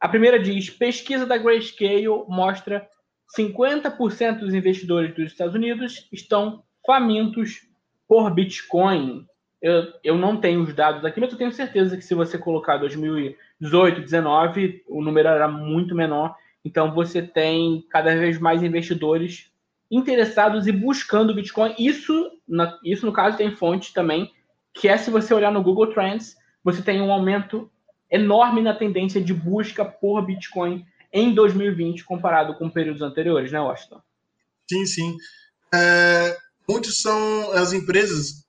A 0.00 0.08
primeira 0.08 0.38
diz: 0.38 0.68
pesquisa 0.70 1.26
da 1.26 1.38
Grayscale 1.38 2.08
mostra 2.28 2.88
50% 3.36 4.40
dos 4.40 4.54
investidores 4.54 5.14
dos 5.14 5.32
Estados 5.32 5.54
Unidos 5.54 6.08
estão 6.12 6.62
famintos 6.84 7.66
por 8.06 8.30
Bitcoin. 8.30 9.26
Eu, 9.60 9.92
eu 10.02 10.18
não 10.18 10.36
tenho 10.36 10.62
os 10.62 10.74
dados 10.74 11.04
aqui, 11.04 11.20
mas 11.20 11.32
eu 11.32 11.38
tenho 11.38 11.52
certeza 11.52 11.96
que 11.96 12.02
se 12.02 12.14
você 12.14 12.36
colocar 12.36 12.78
2018, 12.78 13.94
2019, 14.00 14.84
o 14.88 15.02
número 15.02 15.28
era 15.28 15.48
muito 15.48 15.94
menor. 15.94 16.34
Então 16.64 16.92
você 16.92 17.22
tem 17.22 17.86
cada 17.88 18.14
vez 18.14 18.38
mais 18.38 18.62
investidores 18.62 19.50
interessados 19.90 20.66
e 20.66 20.72
buscando 20.72 21.34
Bitcoin. 21.34 21.74
Isso, 21.78 22.32
na, 22.46 22.76
isso 22.84 23.06
no 23.06 23.12
caso 23.12 23.36
tem 23.36 23.54
fonte 23.54 23.92
também, 23.92 24.32
que 24.74 24.88
é 24.88 24.96
se 24.96 25.10
você 25.10 25.32
olhar 25.34 25.52
no 25.52 25.62
Google 25.62 25.92
Trends, 25.92 26.36
você 26.64 26.82
tem 26.82 27.00
um 27.00 27.12
aumento 27.12 27.70
enorme 28.10 28.60
na 28.62 28.74
tendência 28.74 29.22
de 29.22 29.32
busca 29.32 29.84
por 29.84 30.24
Bitcoin 30.24 30.84
em 31.12 31.34
2020 31.34 32.04
comparado 32.04 32.54
com 32.54 32.70
períodos 32.70 33.02
anteriores, 33.02 33.52
né, 33.52 33.60
Washington? 33.60 34.00
Sim, 34.70 34.86
sim. 34.86 35.16
É, 35.74 36.36
muitos 36.68 37.00
são 37.00 37.52
as 37.52 37.72
empresas 37.72 38.44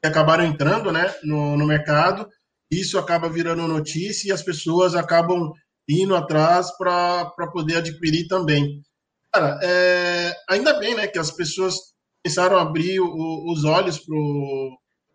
que 0.00 0.08
acabaram 0.08 0.44
entrando 0.44 0.92
né, 0.92 1.14
no, 1.22 1.56
no 1.56 1.66
mercado, 1.66 2.28
isso 2.70 2.98
acaba 2.98 3.28
virando 3.28 3.66
notícia 3.66 4.28
e 4.28 4.32
as 4.32 4.42
pessoas 4.42 4.94
acabam 4.94 5.52
indo 5.88 6.14
atrás 6.14 6.70
para 6.76 7.32
poder 7.52 7.76
adquirir 7.76 8.26
também. 8.28 8.82
Cara, 9.32 9.58
é, 9.62 10.36
ainda 10.48 10.78
bem 10.78 10.94
né, 10.94 11.06
que 11.06 11.18
as 11.18 11.30
pessoas 11.30 11.76
começaram 12.22 12.58
a 12.58 12.62
abrir 12.62 13.00
o, 13.00 13.52
os 13.52 13.64
olhos 13.64 13.98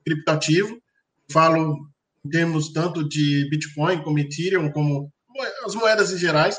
criptativo. 0.03 0.81
Falo 1.31 1.77
em 2.25 2.29
termos 2.29 2.71
tanto 2.71 3.07
de 3.07 3.47
Bitcoin 3.49 4.01
como 4.03 4.19
Ethereum, 4.19 4.71
como 4.71 5.11
as 5.65 5.75
moedas 5.75 6.11
em 6.11 6.17
gerais. 6.17 6.57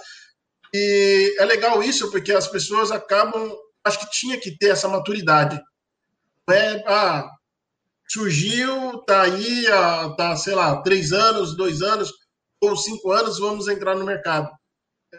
E 0.72 1.36
é 1.38 1.44
legal 1.44 1.82
isso 1.82 2.10
porque 2.10 2.32
as 2.32 2.48
pessoas 2.48 2.90
acabam, 2.90 3.52
acho 3.84 4.00
que 4.00 4.10
tinha 4.10 4.38
que 4.38 4.56
ter 4.56 4.70
essa 4.70 4.88
maturidade. 4.88 5.60
É, 6.50 6.84
ah, 6.86 7.30
surgiu, 8.08 8.98
tá 9.06 9.22
aí, 9.22 9.64
tá, 10.16 10.36
sei 10.36 10.54
lá, 10.54 10.82
três 10.82 11.12
anos, 11.12 11.56
dois 11.56 11.80
anos, 11.80 12.12
ou 12.60 12.76
cinco 12.76 13.10
anos, 13.12 13.38
vamos 13.38 13.68
entrar 13.68 13.94
no 13.94 14.04
mercado. 14.04 14.50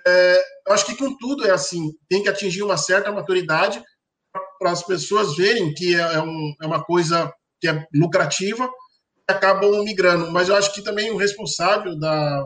É, 0.05 0.43
acho 0.69 0.85
que 0.85 0.97
com 0.97 1.17
tudo 1.17 1.47
é 1.47 1.51
assim, 1.51 1.91
tem 2.09 2.21
que 2.21 2.29
atingir 2.29 2.63
uma 2.63 2.77
certa 2.77 3.11
maturidade 3.11 3.81
para 4.59 4.71
as 4.71 4.83
pessoas 4.83 5.35
verem 5.35 5.73
que 5.73 5.95
é, 5.95 5.99
é, 5.99 6.21
um, 6.21 6.53
é 6.61 6.65
uma 6.65 6.83
coisa 6.83 7.31
que 7.65 7.69
é 7.69 7.87
lucrativa 7.93 8.69
acabam 9.27 9.83
migrando. 9.83 10.31
Mas 10.31 10.49
eu 10.49 10.55
acho 10.55 10.71
que 10.73 10.83
também 10.83 11.09
o 11.09 11.17
responsável 11.17 11.97
da, 11.97 12.45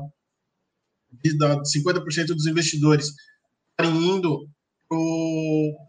da 1.38 1.62
50% 1.62 2.28
dos 2.28 2.46
investidores 2.46 3.08
indo 3.82 4.48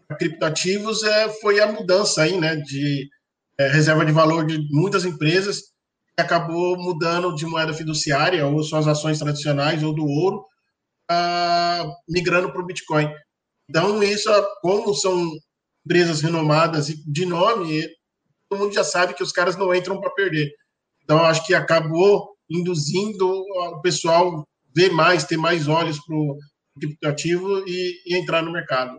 para 0.07 0.17
criptativos 0.17 1.03
é, 1.03 1.29
foi 1.41 1.59
a 1.59 1.71
mudança 1.71 2.21
aí, 2.21 2.39
né, 2.39 2.55
de 2.55 3.09
é, 3.57 3.67
reserva 3.67 4.05
de 4.05 4.11
valor 4.11 4.45
de 4.45 4.59
muitas 4.71 5.03
empresas 5.03 5.71
acabou 6.17 6.77
mudando 6.77 7.33
de 7.33 7.45
moeda 7.45 7.73
fiduciária, 7.73 8.45
ou 8.45 8.63
suas 8.63 8.87
ações 8.87 9.17
tradicionais, 9.17 9.81
ou 9.81 9.93
do 9.93 10.05
ouro, 10.05 10.45
uh, 11.09 11.91
migrando 12.07 12.51
para 12.51 12.61
o 12.61 12.65
Bitcoin. 12.65 13.09
Então, 13.67 14.03
isso, 14.03 14.29
como 14.61 14.93
são 14.93 15.31
empresas 15.83 16.21
renomadas 16.21 16.89
e 16.89 17.11
de 17.11 17.25
nome, 17.25 17.87
todo 18.51 18.59
mundo 18.59 18.73
já 18.73 18.83
sabe 18.83 19.13
que 19.13 19.23
os 19.23 19.31
caras 19.31 19.55
não 19.55 19.73
entram 19.73 20.01
para 20.01 20.09
perder. 20.09 20.53
Então, 21.03 21.23
acho 21.23 21.45
que 21.47 21.53
acabou 21.53 22.35
induzindo 22.49 23.25
o 23.25 23.81
pessoal 23.81 24.45
ver 24.75 24.91
mais, 24.91 25.23
ter 25.23 25.37
mais 25.37 25.69
olhos 25.69 25.97
para 26.05 26.15
o 26.15 26.37
criptoativo 26.77 27.63
e, 27.65 28.01
e 28.05 28.17
entrar 28.17 28.41
no 28.41 28.51
mercado. 28.51 28.97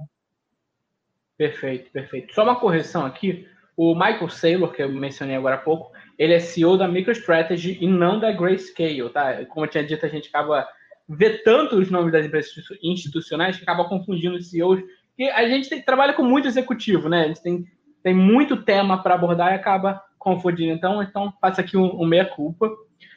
Perfeito, 1.36 1.90
perfeito. 1.90 2.34
Só 2.34 2.44
uma 2.44 2.58
correção 2.58 3.04
aqui. 3.04 3.46
O 3.76 3.94
Michael 3.94 4.28
Saylor, 4.30 4.72
que 4.72 4.82
eu 4.82 4.90
mencionei 4.90 5.36
agora 5.36 5.56
há 5.56 5.58
pouco, 5.58 5.92
ele 6.18 6.32
é 6.32 6.40
CEO 6.40 6.78
da 6.78 6.88
MicroStrategy 6.88 7.78
e 7.80 7.86
não 7.86 8.18
da 8.18 8.32
Grayscale, 8.32 9.10
tá? 9.10 9.44
Como 9.46 9.66
eu 9.66 9.70
tinha 9.70 9.84
dito, 9.84 10.04
a 10.06 10.08
gente 10.08 10.28
acaba 10.28 10.66
vetando 11.08 11.78
os 11.78 11.90
nomes 11.90 12.12
das 12.12 12.24
empresas 12.24 12.52
institucionais 12.82 13.56
que 13.56 13.62
acaba 13.62 13.88
confundindo 13.88 14.36
os 14.36 14.48
CEOs. 14.50 14.82
E 15.18 15.28
a 15.28 15.46
gente 15.46 15.68
tem, 15.68 15.82
trabalha 15.82 16.14
com 16.14 16.22
muito 16.22 16.48
executivo, 16.48 17.08
né? 17.08 17.24
A 17.24 17.28
gente 17.28 17.42
tem, 17.42 17.66
tem 18.02 18.14
muito 18.14 18.62
tema 18.64 19.02
para 19.02 19.14
abordar 19.14 19.52
e 19.52 19.56
acaba 19.56 20.02
confundindo. 20.18 20.72
Então, 20.72 21.02
então 21.02 21.32
faça 21.40 21.60
aqui 21.60 21.76
um, 21.76 22.02
um 22.02 22.06
meia-culpa. 22.06 22.70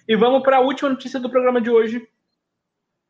E 0.08 0.16
vamos 0.16 0.44
para 0.44 0.58
a 0.58 0.62
última 0.62 0.90
notícia 0.90 1.20
do 1.20 1.30
programa 1.30 1.62
de 1.62 1.70
hoje. 1.70 2.08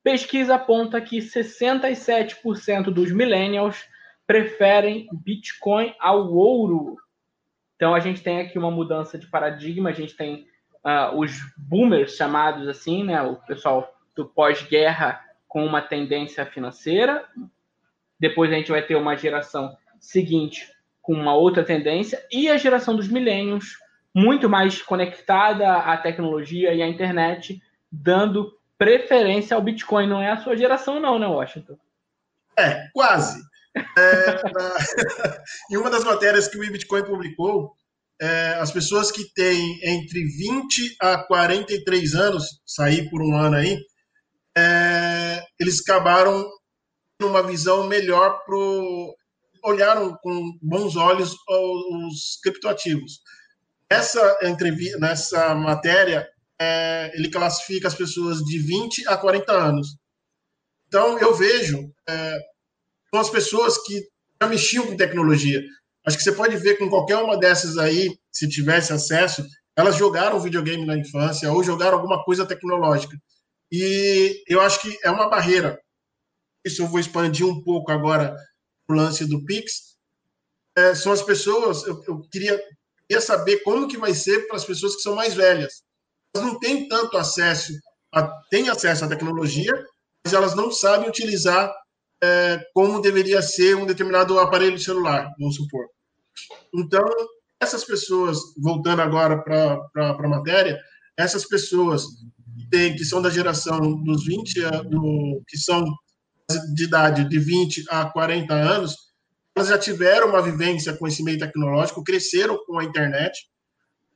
Pesquisa 0.04 0.56
aponta 0.56 1.02
que 1.02 1.18
67% 1.18 2.86
dos 2.86 3.12
millennials 3.12 3.84
preferem 4.28 5.08
Bitcoin 5.12 5.94
ao 6.00 6.32
ouro 6.32 6.98
então 7.76 7.94
a 7.94 8.00
gente 8.00 8.22
tem 8.22 8.40
aqui 8.40 8.58
uma 8.58 8.72
mudança 8.72 9.18
de 9.18 9.28
paradigma, 9.28 9.90
a 9.90 9.94
gente 9.94 10.16
tem 10.16 10.48
uh, 10.84 11.18
os 11.18 11.32
boomers 11.58 12.16
chamados 12.16 12.68
assim, 12.68 13.04
né, 13.04 13.22
o 13.22 13.36
pessoal 13.36 13.94
do 14.16 14.26
pós-guerra 14.26 15.22
com 15.48 15.66
uma 15.66 15.82
tendência 15.82 16.46
financeira. 16.46 17.26
Depois 18.20 18.52
a 18.52 18.56
gente 18.56 18.72
vai 18.72 18.82
ter 18.82 18.96
uma 18.96 19.16
geração 19.16 19.76
seguinte 20.00 20.72
com 21.06 21.14
uma 21.14 21.36
outra 21.36 21.64
tendência 21.64 22.20
e 22.32 22.50
a 22.50 22.58
geração 22.58 22.96
dos 22.96 23.08
milênios 23.08 23.78
muito 24.14 24.50
mais 24.50 24.82
conectada 24.82 25.72
à 25.72 25.96
tecnologia 25.98 26.74
e 26.74 26.82
à 26.82 26.88
internet, 26.88 27.62
dando 27.92 28.52
preferência 28.76 29.56
ao 29.56 29.62
Bitcoin. 29.62 30.08
Não 30.08 30.20
é 30.20 30.32
a 30.32 30.38
sua 30.38 30.58
geração, 30.58 31.00
não, 31.00 31.20
né, 31.20 31.28
Washington? 31.28 31.78
É, 32.58 32.88
quase. 32.92 33.40
É, 33.76 34.42
em 35.70 35.78
uma 35.78 35.92
das 35.92 36.04
matérias 36.04 36.48
que 36.48 36.58
o 36.58 36.62
Bitcoin 36.72 37.04
publicou, 37.04 37.74
é, 38.20 38.56
as 38.60 38.72
pessoas 38.72 39.12
que 39.12 39.32
têm 39.34 39.80
entre 39.84 40.24
20 40.24 40.96
a 41.02 41.18
43 41.20 42.16
anos, 42.16 42.62
sair 42.66 43.08
por 43.12 43.22
um 43.22 43.38
ano 43.38 43.58
aí, 43.58 43.78
é, 44.58 45.44
eles 45.60 45.82
acabaram 45.82 46.50
numa 47.22 47.44
visão 47.44 47.86
melhor 47.86 48.44
pro 48.44 49.16
olharam 49.66 50.16
com 50.22 50.58
bons 50.62 50.96
olhos 50.96 51.36
os 51.50 52.40
criptoativos. 52.42 53.20
Essa 53.90 54.40
entrevista, 54.44 54.98
nessa 55.00 55.56
matéria, 55.56 56.28
é, 56.60 57.12
ele 57.16 57.30
classifica 57.30 57.88
as 57.88 57.96
pessoas 57.96 58.40
de 58.40 58.60
20 58.60 59.08
a 59.08 59.18
40 59.18 59.52
anos. 59.52 59.98
Então 60.88 61.20
eu 61.20 61.34
vejo 61.34 61.92
é, 62.08 62.38
são 63.10 63.20
as 63.20 63.30
pessoas 63.30 63.78
que 63.84 64.02
já 64.42 64.48
mexiam 64.50 64.88
com 64.88 64.98
tecnologia. 64.98 65.62
Acho 66.06 66.18
que 66.18 66.24
você 66.24 66.32
pode 66.32 66.56
ver 66.58 66.78
com 66.78 66.90
qualquer 66.90 67.18
uma 67.18 67.38
dessas 67.38 67.78
aí, 67.78 68.16
se 68.32 68.48
tivesse 68.48 68.94
acesso, 68.94 69.46
elas 69.76 69.96
jogaram 69.96 70.40
videogame 70.40 70.86
na 70.86 70.98
infância 70.98 71.52
ou 71.52 71.64
jogaram 71.64 71.98
alguma 71.98 72.24
coisa 72.24 72.46
tecnológica. 72.46 73.18
E 73.72 74.44
eu 74.48 74.62
acho 74.62 74.82
que 74.82 74.98
é 75.04 75.10
uma 75.10 75.30
barreira. 75.30 75.80
Isso 76.64 76.82
eu 76.82 76.88
vou 76.88 77.00
expandir 77.00 77.46
um 77.46 77.62
pouco 77.64 77.92
agora 77.92 78.36
o 78.90 78.94
lance 78.94 79.26
do 79.26 79.44
Pix. 79.46 79.96
É, 80.78 80.94
são 80.94 81.12
as 81.12 81.22
pessoas, 81.22 81.86
eu, 81.86 82.04
eu 82.08 82.22
queria, 82.30 82.62
queria 83.08 83.22
saber 83.22 83.58
como 83.64 83.88
que 83.88 83.98
vai 83.98 84.14
ser 84.14 84.48
para 84.48 84.58
as 84.58 84.66
pessoas 84.66 84.96
que 84.96 85.02
são 85.02 85.16
mais 85.16 85.34
velhas. 85.34 85.84
Elas 86.36 86.48
não 86.48 86.60
têm 86.60 86.88
tanto 86.88 87.18
acesso, 87.18 87.72
a, 88.14 88.28
têm 88.50 88.70
acesso 88.70 89.06
à 89.06 89.08
tecnologia, 89.08 89.72
mas 90.24 90.34
elas 90.34 90.54
não 90.54 90.72
sabem 90.72 91.08
utilizar 91.08 91.74
é, 92.22 92.60
como 92.74 93.02
deveria 93.02 93.42
ser 93.42 93.76
um 93.76 93.86
determinado 93.86 94.38
aparelho 94.40 94.80
celular, 94.80 95.32
vamos 95.40 95.56
supor. 95.56 95.86
Então, 96.74 97.06
essas 97.60 97.86
pessoas, 97.86 98.40
voltando 98.58 99.02
agora 99.02 99.42
para 99.42 99.80
a 99.96 100.28
matéria, 100.28 100.78
essas 101.18 101.46
pessoas 101.48 102.06
que, 102.58 102.70
tem, 102.70 102.96
que 102.96 103.06
são 103.06 103.22
da 103.22 103.30
geração 103.30 103.80
dos 104.04 104.26
20, 104.26 104.62
do, 104.90 105.42
que 105.48 105.58
são 105.58 105.86
de 106.74 106.84
idade 106.84 107.28
de 107.28 107.40
20 107.40 107.86
a 107.90 108.06
40 108.06 108.54
anos, 108.54 108.96
elas 109.56 109.70
já 109.70 109.78
tiveram 109.78 110.30
uma 110.30 110.42
vivência 110.42 110.94
com 110.94 111.08
esse 111.08 111.24
meio 111.24 111.40
tecnológico, 111.40 112.04
cresceram 112.04 112.58
com 112.66 112.78
a 112.78 112.84
internet, 112.84 113.50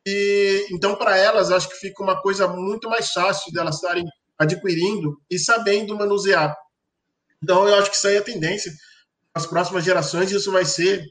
E 0.05 0.67
então, 0.71 0.95
para 0.95 1.17
elas, 1.17 1.51
acho 1.51 1.69
que 1.69 1.75
fica 1.75 2.03
uma 2.03 2.21
coisa 2.21 2.47
muito 2.47 2.89
mais 2.89 3.11
fácil 3.11 3.51
delas 3.51 3.75
estarem 3.75 4.05
adquirindo 4.37 5.21
e 5.29 5.37
sabendo 5.37 5.95
manusear. 5.95 6.55
Então, 7.43 7.67
eu 7.67 7.75
acho 7.75 7.89
que 7.89 7.97
isso 7.97 8.07
aí 8.07 8.15
é 8.15 8.19
a 8.19 8.23
tendência. 8.23 8.71
As 9.33 9.45
próximas 9.45 9.83
gerações, 9.83 10.31
isso 10.31 10.51
vai 10.51 10.65
ser. 10.65 11.03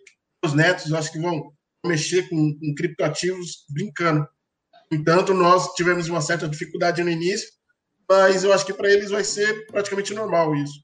Os 0.45 0.55
netos, 0.55 0.93
acho 0.93 1.13
que 1.13 1.21
vão 1.21 1.53
mexer 1.85 2.29
com, 2.29 2.59
com 2.59 2.75
criptoativos 2.75 3.65
brincando. 3.71 4.27
Entanto, 4.91 5.35
nós 5.35 5.75
tivemos 5.75 6.09
uma 6.09 6.21
certa 6.21 6.49
dificuldade 6.49 7.03
no 7.03 7.11
início, 7.11 7.49
mas 8.09 8.43
eu 8.43 8.53
acho 8.53 8.65
que 8.65 8.73
para 8.73 8.91
eles 8.91 9.11
vai 9.11 9.23
ser 9.25 9.67
praticamente 9.67 10.15
normal 10.15 10.55
isso. 10.55 10.83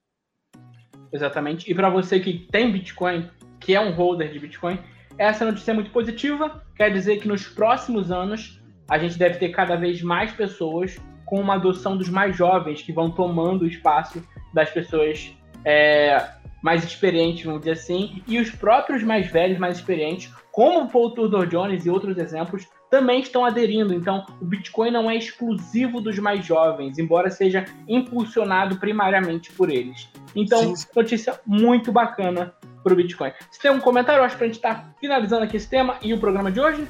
Exatamente. 1.14 1.70
E 1.70 1.74
para 1.74 1.88
você 1.88 2.18
que 2.18 2.40
tem 2.50 2.72
Bitcoin, 2.72 3.31
que 3.61 3.74
é 3.74 3.81
um 3.81 3.92
holder 3.92 4.33
de 4.33 4.40
Bitcoin, 4.40 4.81
essa 5.16 5.44
notícia 5.44 5.70
é 5.70 5.74
muito 5.74 5.90
positiva. 5.90 6.61
Quer 6.77 6.90
dizer 6.90 7.18
que 7.18 7.29
nos 7.29 7.46
próximos 7.46 8.11
anos 8.11 8.61
a 8.90 8.98
gente 8.98 9.16
deve 9.16 9.38
ter 9.38 9.50
cada 9.50 9.77
vez 9.77 10.03
mais 10.03 10.33
pessoas 10.33 11.00
com 11.24 11.40
uma 11.40 11.55
adoção 11.55 11.96
dos 11.96 12.09
mais 12.09 12.37
jovens 12.37 12.83
que 12.83 12.92
vão 12.92 13.11
tomando 13.11 13.62
o 13.62 13.66
espaço 13.66 14.22
das 14.53 14.68
pessoas 14.70 15.33
é, 15.64 16.18
mais 16.61 16.83
experientes, 16.83 17.44
vamos 17.44 17.61
dizer 17.61 17.72
assim, 17.72 18.22
e 18.27 18.38
os 18.38 18.50
próprios 18.50 19.03
mais 19.03 19.29
velhos, 19.29 19.59
mais 19.59 19.77
experientes, 19.77 20.33
como 20.50 20.83
o 20.83 20.88
Paul 20.88 21.12
Tudor 21.12 21.46
Jones 21.46 21.87
e 21.87 21.90
outros 21.90 22.18
exemplos, 22.18 22.66
também 22.94 23.20
estão 23.20 23.44
aderindo. 23.44 23.92
Então, 23.92 24.24
o 24.40 24.44
Bitcoin 24.44 24.92
não 24.92 25.11
é 25.11 25.16
exclusivo 25.16 26.00
dos 26.00 26.16
mais 26.20 26.46
jovens, 26.46 26.96
embora 26.96 27.28
seja 27.28 27.64
impulsionado 27.88 28.76
primariamente 28.76 29.50
por 29.50 29.68
eles. 29.68 30.09
Então, 30.37 30.76
sim, 30.76 30.87
notícia 30.94 31.40
muito 31.44 31.90
bacana 31.90 32.54
para 32.85 32.92
o 32.92 32.96
Bitcoin. 32.96 33.33
Você 33.50 33.62
tem 33.62 33.72
um 33.72 33.80
comentário, 33.80 34.20
eu 34.20 34.24
acho, 34.24 34.37
para 34.37 34.44
a 34.44 34.46
gente 34.46 34.59
estar 34.59 34.74
tá 34.76 34.94
finalizando 35.00 35.42
aqui 35.42 35.57
esse 35.57 35.68
tema 35.68 35.96
e 36.00 36.14
o 36.14 36.18
programa 36.18 36.52
de 36.52 36.61
hoje? 36.61 36.87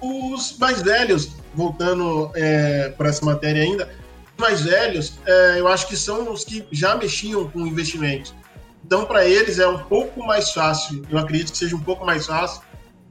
Os 0.00 0.56
mais 0.56 0.80
velhos, 0.80 1.36
voltando 1.54 2.30
é, 2.34 2.88
para 2.96 3.10
essa 3.10 3.22
matéria 3.22 3.62
ainda, 3.62 3.90
os 4.34 4.40
mais 4.40 4.62
velhos, 4.62 5.18
é, 5.26 5.60
eu 5.60 5.68
acho 5.68 5.86
que 5.86 5.96
são 5.96 6.32
os 6.32 6.42
que 6.42 6.66
já 6.72 6.96
mexiam 6.96 7.50
com 7.50 7.66
investimentos. 7.66 8.34
Então, 8.82 9.04
para 9.04 9.26
eles 9.26 9.58
é 9.58 9.68
um 9.68 9.78
pouco 9.78 10.24
mais 10.24 10.52
fácil, 10.52 11.02
eu 11.10 11.18
acredito 11.18 11.52
que 11.52 11.58
seja 11.58 11.76
um 11.76 11.80
pouco 11.80 12.02
mais 12.06 12.26
fácil 12.26 12.62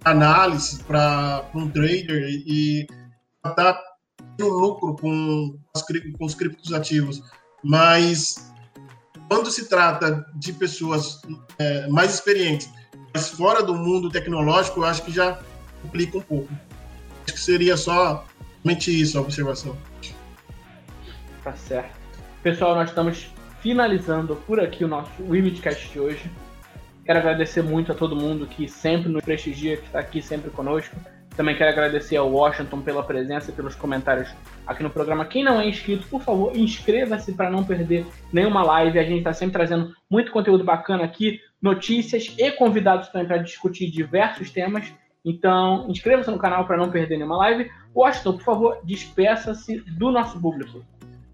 análise 0.03 0.83
para 0.83 1.45
um 1.53 1.69
trader 1.69 2.23
e 2.23 2.87
estar 3.45 3.79
no 4.39 4.47
lucro 4.49 4.95
com, 4.95 5.57
com 6.17 6.25
os 6.25 6.35
criptos 6.35 6.73
ativos. 6.73 7.21
Mas 7.63 8.51
quando 9.29 9.49
se 9.49 9.69
trata 9.69 10.25
de 10.35 10.53
pessoas 10.53 11.21
é, 11.57 11.87
mais 11.87 12.13
experientes, 12.13 12.69
mas 13.13 13.29
fora 13.29 13.63
do 13.63 13.73
mundo 13.73 14.09
tecnológico, 14.09 14.81
eu 14.81 14.85
acho 14.85 15.03
que 15.03 15.11
já 15.11 15.39
complica 15.81 16.17
um 16.17 16.21
pouco. 16.21 16.53
Acho 17.25 17.33
que 17.33 17.39
seria 17.39 17.77
só 17.77 18.25
somente 18.61 19.01
isso 19.01 19.17
a 19.17 19.21
observação. 19.21 19.77
Tá 21.43 21.53
certo. 21.53 21.95
Pessoal, 22.41 22.75
nós 22.75 22.89
estamos 22.89 23.27
finalizando 23.61 24.35
por 24.47 24.59
aqui 24.59 24.83
o 24.83 24.87
nosso 24.87 25.11
Limitcast 25.21 25.89
de 25.89 25.99
hoje. 25.99 26.31
Quero 27.05 27.19
agradecer 27.19 27.61
muito 27.61 27.91
a 27.91 27.95
todo 27.95 28.15
mundo 28.15 28.47
que 28.47 28.67
sempre 28.67 29.09
nos 29.09 29.23
prestigia, 29.23 29.75
que 29.75 29.85
está 29.85 29.99
aqui 29.99 30.21
sempre 30.21 30.49
conosco. 30.49 30.95
Também 31.35 31.55
quero 31.55 31.71
agradecer 31.71 32.15
ao 32.15 32.31
Washington 32.31 32.81
pela 32.81 33.03
presença 33.03 33.49
e 33.49 33.53
pelos 33.53 33.75
comentários 33.75 34.29
aqui 34.65 34.83
no 34.83 34.89
programa. 34.89 35.25
Quem 35.25 35.43
não 35.43 35.59
é 35.59 35.67
inscrito, 35.67 36.07
por 36.07 36.21
favor, 36.21 36.55
inscreva-se 36.55 37.33
para 37.33 37.49
não 37.49 37.63
perder 37.63 38.05
nenhuma 38.31 38.63
live. 38.63 38.99
A 38.99 39.03
gente 39.03 39.17
está 39.17 39.33
sempre 39.33 39.53
trazendo 39.53 39.91
muito 40.09 40.31
conteúdo 40.31 40.63
bacana 40.63 41.03
aqui, 41.03 41.41
notícias 41.61 42.33
e 42.37 42.51
convidados 42.51 43.09
também 43.09 43.27
para 43.27 43.37
discutir 43.37 43.89
diversos 43.89 44.51
temas. 44.51 44.85
Então, 45.25 45.89
inscreva-se 45.89 46.29
no 46.29 46.37
canal 46.37 46.67
para 46.67 46.77
não 46.77 46.91
perder 46.91 47.17
nenhuma 47.17 47.37
live. 47.37 47.69
Washington, 47.95 48.33
por 48.33 48.43
favor, 48.43 48.79
despeça-se 48.83 49.79
do 49.97 50.11
nosso 50.11 50.39
público. 50.39 50.85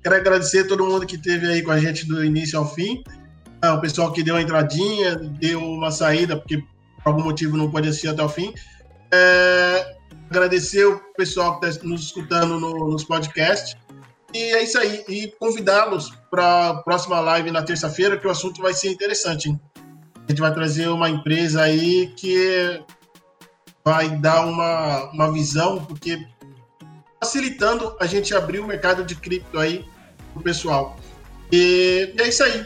Quero 0.02 0.16
agradecer 0.16 0.60
a 0.60 0.68
todo 0.68 0.86
mundo 0.86 1.06
que 1.06 1.16
esteve 1.16 1.46
aí 1.46 1.62
com 1.62 1.72
a 1.72 1.80
gente 1.80 2.08
do 2.08 2.24
início 2.24 2.58
ao 2.58 2.66
fim. 2.74 3.04
Ah, 3.62 3.74
o 3.74 3.82
pessoal 3.82 4.12
que 4.14 4.24
deu 4.24 4.36
uma 4.36 4.42
entradinha, 4.42 5.16
deu 5.16 5.62
uma 5.62 5.92
saída, 5.92 6.38
porque 6.38 6.64
por 7.04 7.10
algum 7.12 7.24
motivo 7.24 7.58
não 7.58 7.70
pôde 7.70 7.90
assistir 7.90 8.08
até 8.08 8.24
o 8.24 8.30
fim. 8.30 8.54
É, 9.12 9.96
agradecer 10.30 10.86
o 10.86 11.00
pessoal 11.18 11.60
que 11.60 11.66
está 11.66 11.86
nos 11.86 12.04
escutando 12.04 12.60
no, 12.60 12.90
nos 12.90 13.04
podcasts. 13.04 13.76
E 14.34 14.38
é 14.38 14.64
isso 14.64 14.78
aí. 14.78 15.04
E 15.10 15.28
convidá-los 15.40 16.14
para 16.32 16.70
a 16.70 16.84
próxima 16.84 17.20
live 17.20 17.52
na 17.52 17.62
terça-feira, 17.62 18.18
que 18.18 18.28
o 18.28 18.30
assunto 18.30 18.62
vai 18.62 18.74
ser 18.74 18.92
interessante. 18.92 19.50
Hein? 19.50 19.60
A 20.16 20.32
gente 20.32 20.40
vai 20.40 20.54
trazer 20.54 20.88
uma 20.88 21.10
empresa 21.10 21.64
aí 21.64 22.14
que 22.16 22.82
vai 23.84 24.10
dar 24.10 24.46
uma, 24.46 25.12
uma 25.12 25.34
visão, 25.34 25.84
porque 25.84 26.26
facilitando 27.22 27.98
a 28.00 28.06
gente 28.06 28.34
abrir 28.34 28.60
o 28.60 28.68
mercado 28.68 29.04
de 29.04 29.16
cripto 29.16 29.60
aí 29.60 29.86
para 30.32 30.40
o 30.40 30.44
pessoal. 30.44 30.96
E 31.52 32.14
é 32.18 32.28
isso 32.28 32.44
aí 32.44 32.66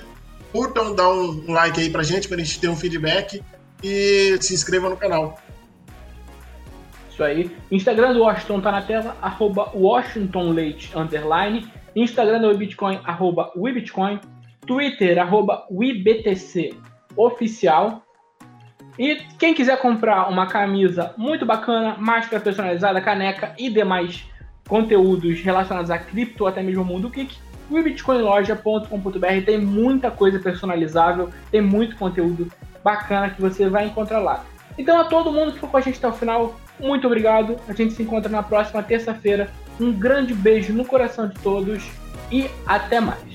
curtam, 0.53 0.95
dá 0.95 1.09
um 1.09 1.51
like 1.51 1.81
aí 1.81 1.89
pra 1.89 2.03
gente, 2.03 2.29
pra 2.29 2.37
gente 2.37 2.59
ter 2.59 2.69
um 2.69 2.75
feedback 2.75 3.43
e 3.83 4.37
se 4.39 4.53
inscreva 4.53 4.87
no 4.87 4.95
canal. 4.95 5.37
Isso 7.09 7.23
aí. 7.23 7.51
Instagram 7.71 8.13
do 8.13 8.21
Washington 8.21 8.61
tá 8.61 8.71
na 8.71 8.81
tela, 8.81 9.17
arroba 9.21 9.71
underline. 10.95 11.67
Instagram 11.95 12.39
do 12.41 12.57
Bitcoin, 12.57 12.99
arroba 13.03 13.51
WeBitcoin. 13.55 14.19
Twitter, 14.65 15.19
arroba 15.19 15.67
WeBTC 15.69 16.73
oficial. 17.15 18.03
E 18.97 19.15
quem 19.37 19.53
quiser 19.53 19.79
comprar 19.79 20.29
uma 20.29 20.45
camisa 20.45 21.13
muito 21.17 21.45
bacana, 21.45 21.95
máscara 21.97 22.41
personalizada, 22.41 23.01
caneca 23.01 23.53
e 23.57 23.69
demais 23.69 24.23
conteúdos 24.67 25.41
relacionados 25.41 25.91
a 25.91 25.97
cripto, 25.97 26.45
até 26.45 26.61
mesmo 26.61 26.83
o 26.83 26.85
mundo 26.85 27.09
geek, 27.09 27.35
bitcoinloja.com.br 27.69 29.45
tem 29.45 29.57
muita 29.57 30.11
coisa 30.11 30.39
personalizável, 30.39 31.29
tem 31.51 31.61
muito 31.61 31.95
conteúdo 31.95 32.51
bacana 32.83 33.29
que 33.29 33.41
você 33.41 33.69
vai 33.69 33.85
encontrar 33.85 34.19
lá. 34.19 34.43
Então 34.77 34.99
a 34.99 35.05
todo 35.05 35.31
mundo 35.31 35.47
que 35.47 35.53
ficou 35.55 35.69
com 35.69 35.77
a 35.77 35.81
gente 35.81 35.97
até 35.97 36.07
o 36.07 36.13
final, 36.13 36.59
muito 36.79 37.07
obrigado. 37.07 37.57
A 37.67 37.73
gente 37.73 37.93
se 37.93 38.03
encontra 38.03 38.29
na 38.29 38.43
próxima 38.43 38.81
terça-feira. 38.83 39.49
Um 39.79 39.91
grande 39.91 40.33
beijo 40.33 40.73
no 40.73 40.85
coração 40.85 41.27
de 41.27 41.39
todos 41.39 41.83
e 42.31 42.49
até 42.65 42.99
mais. 42.99 43.32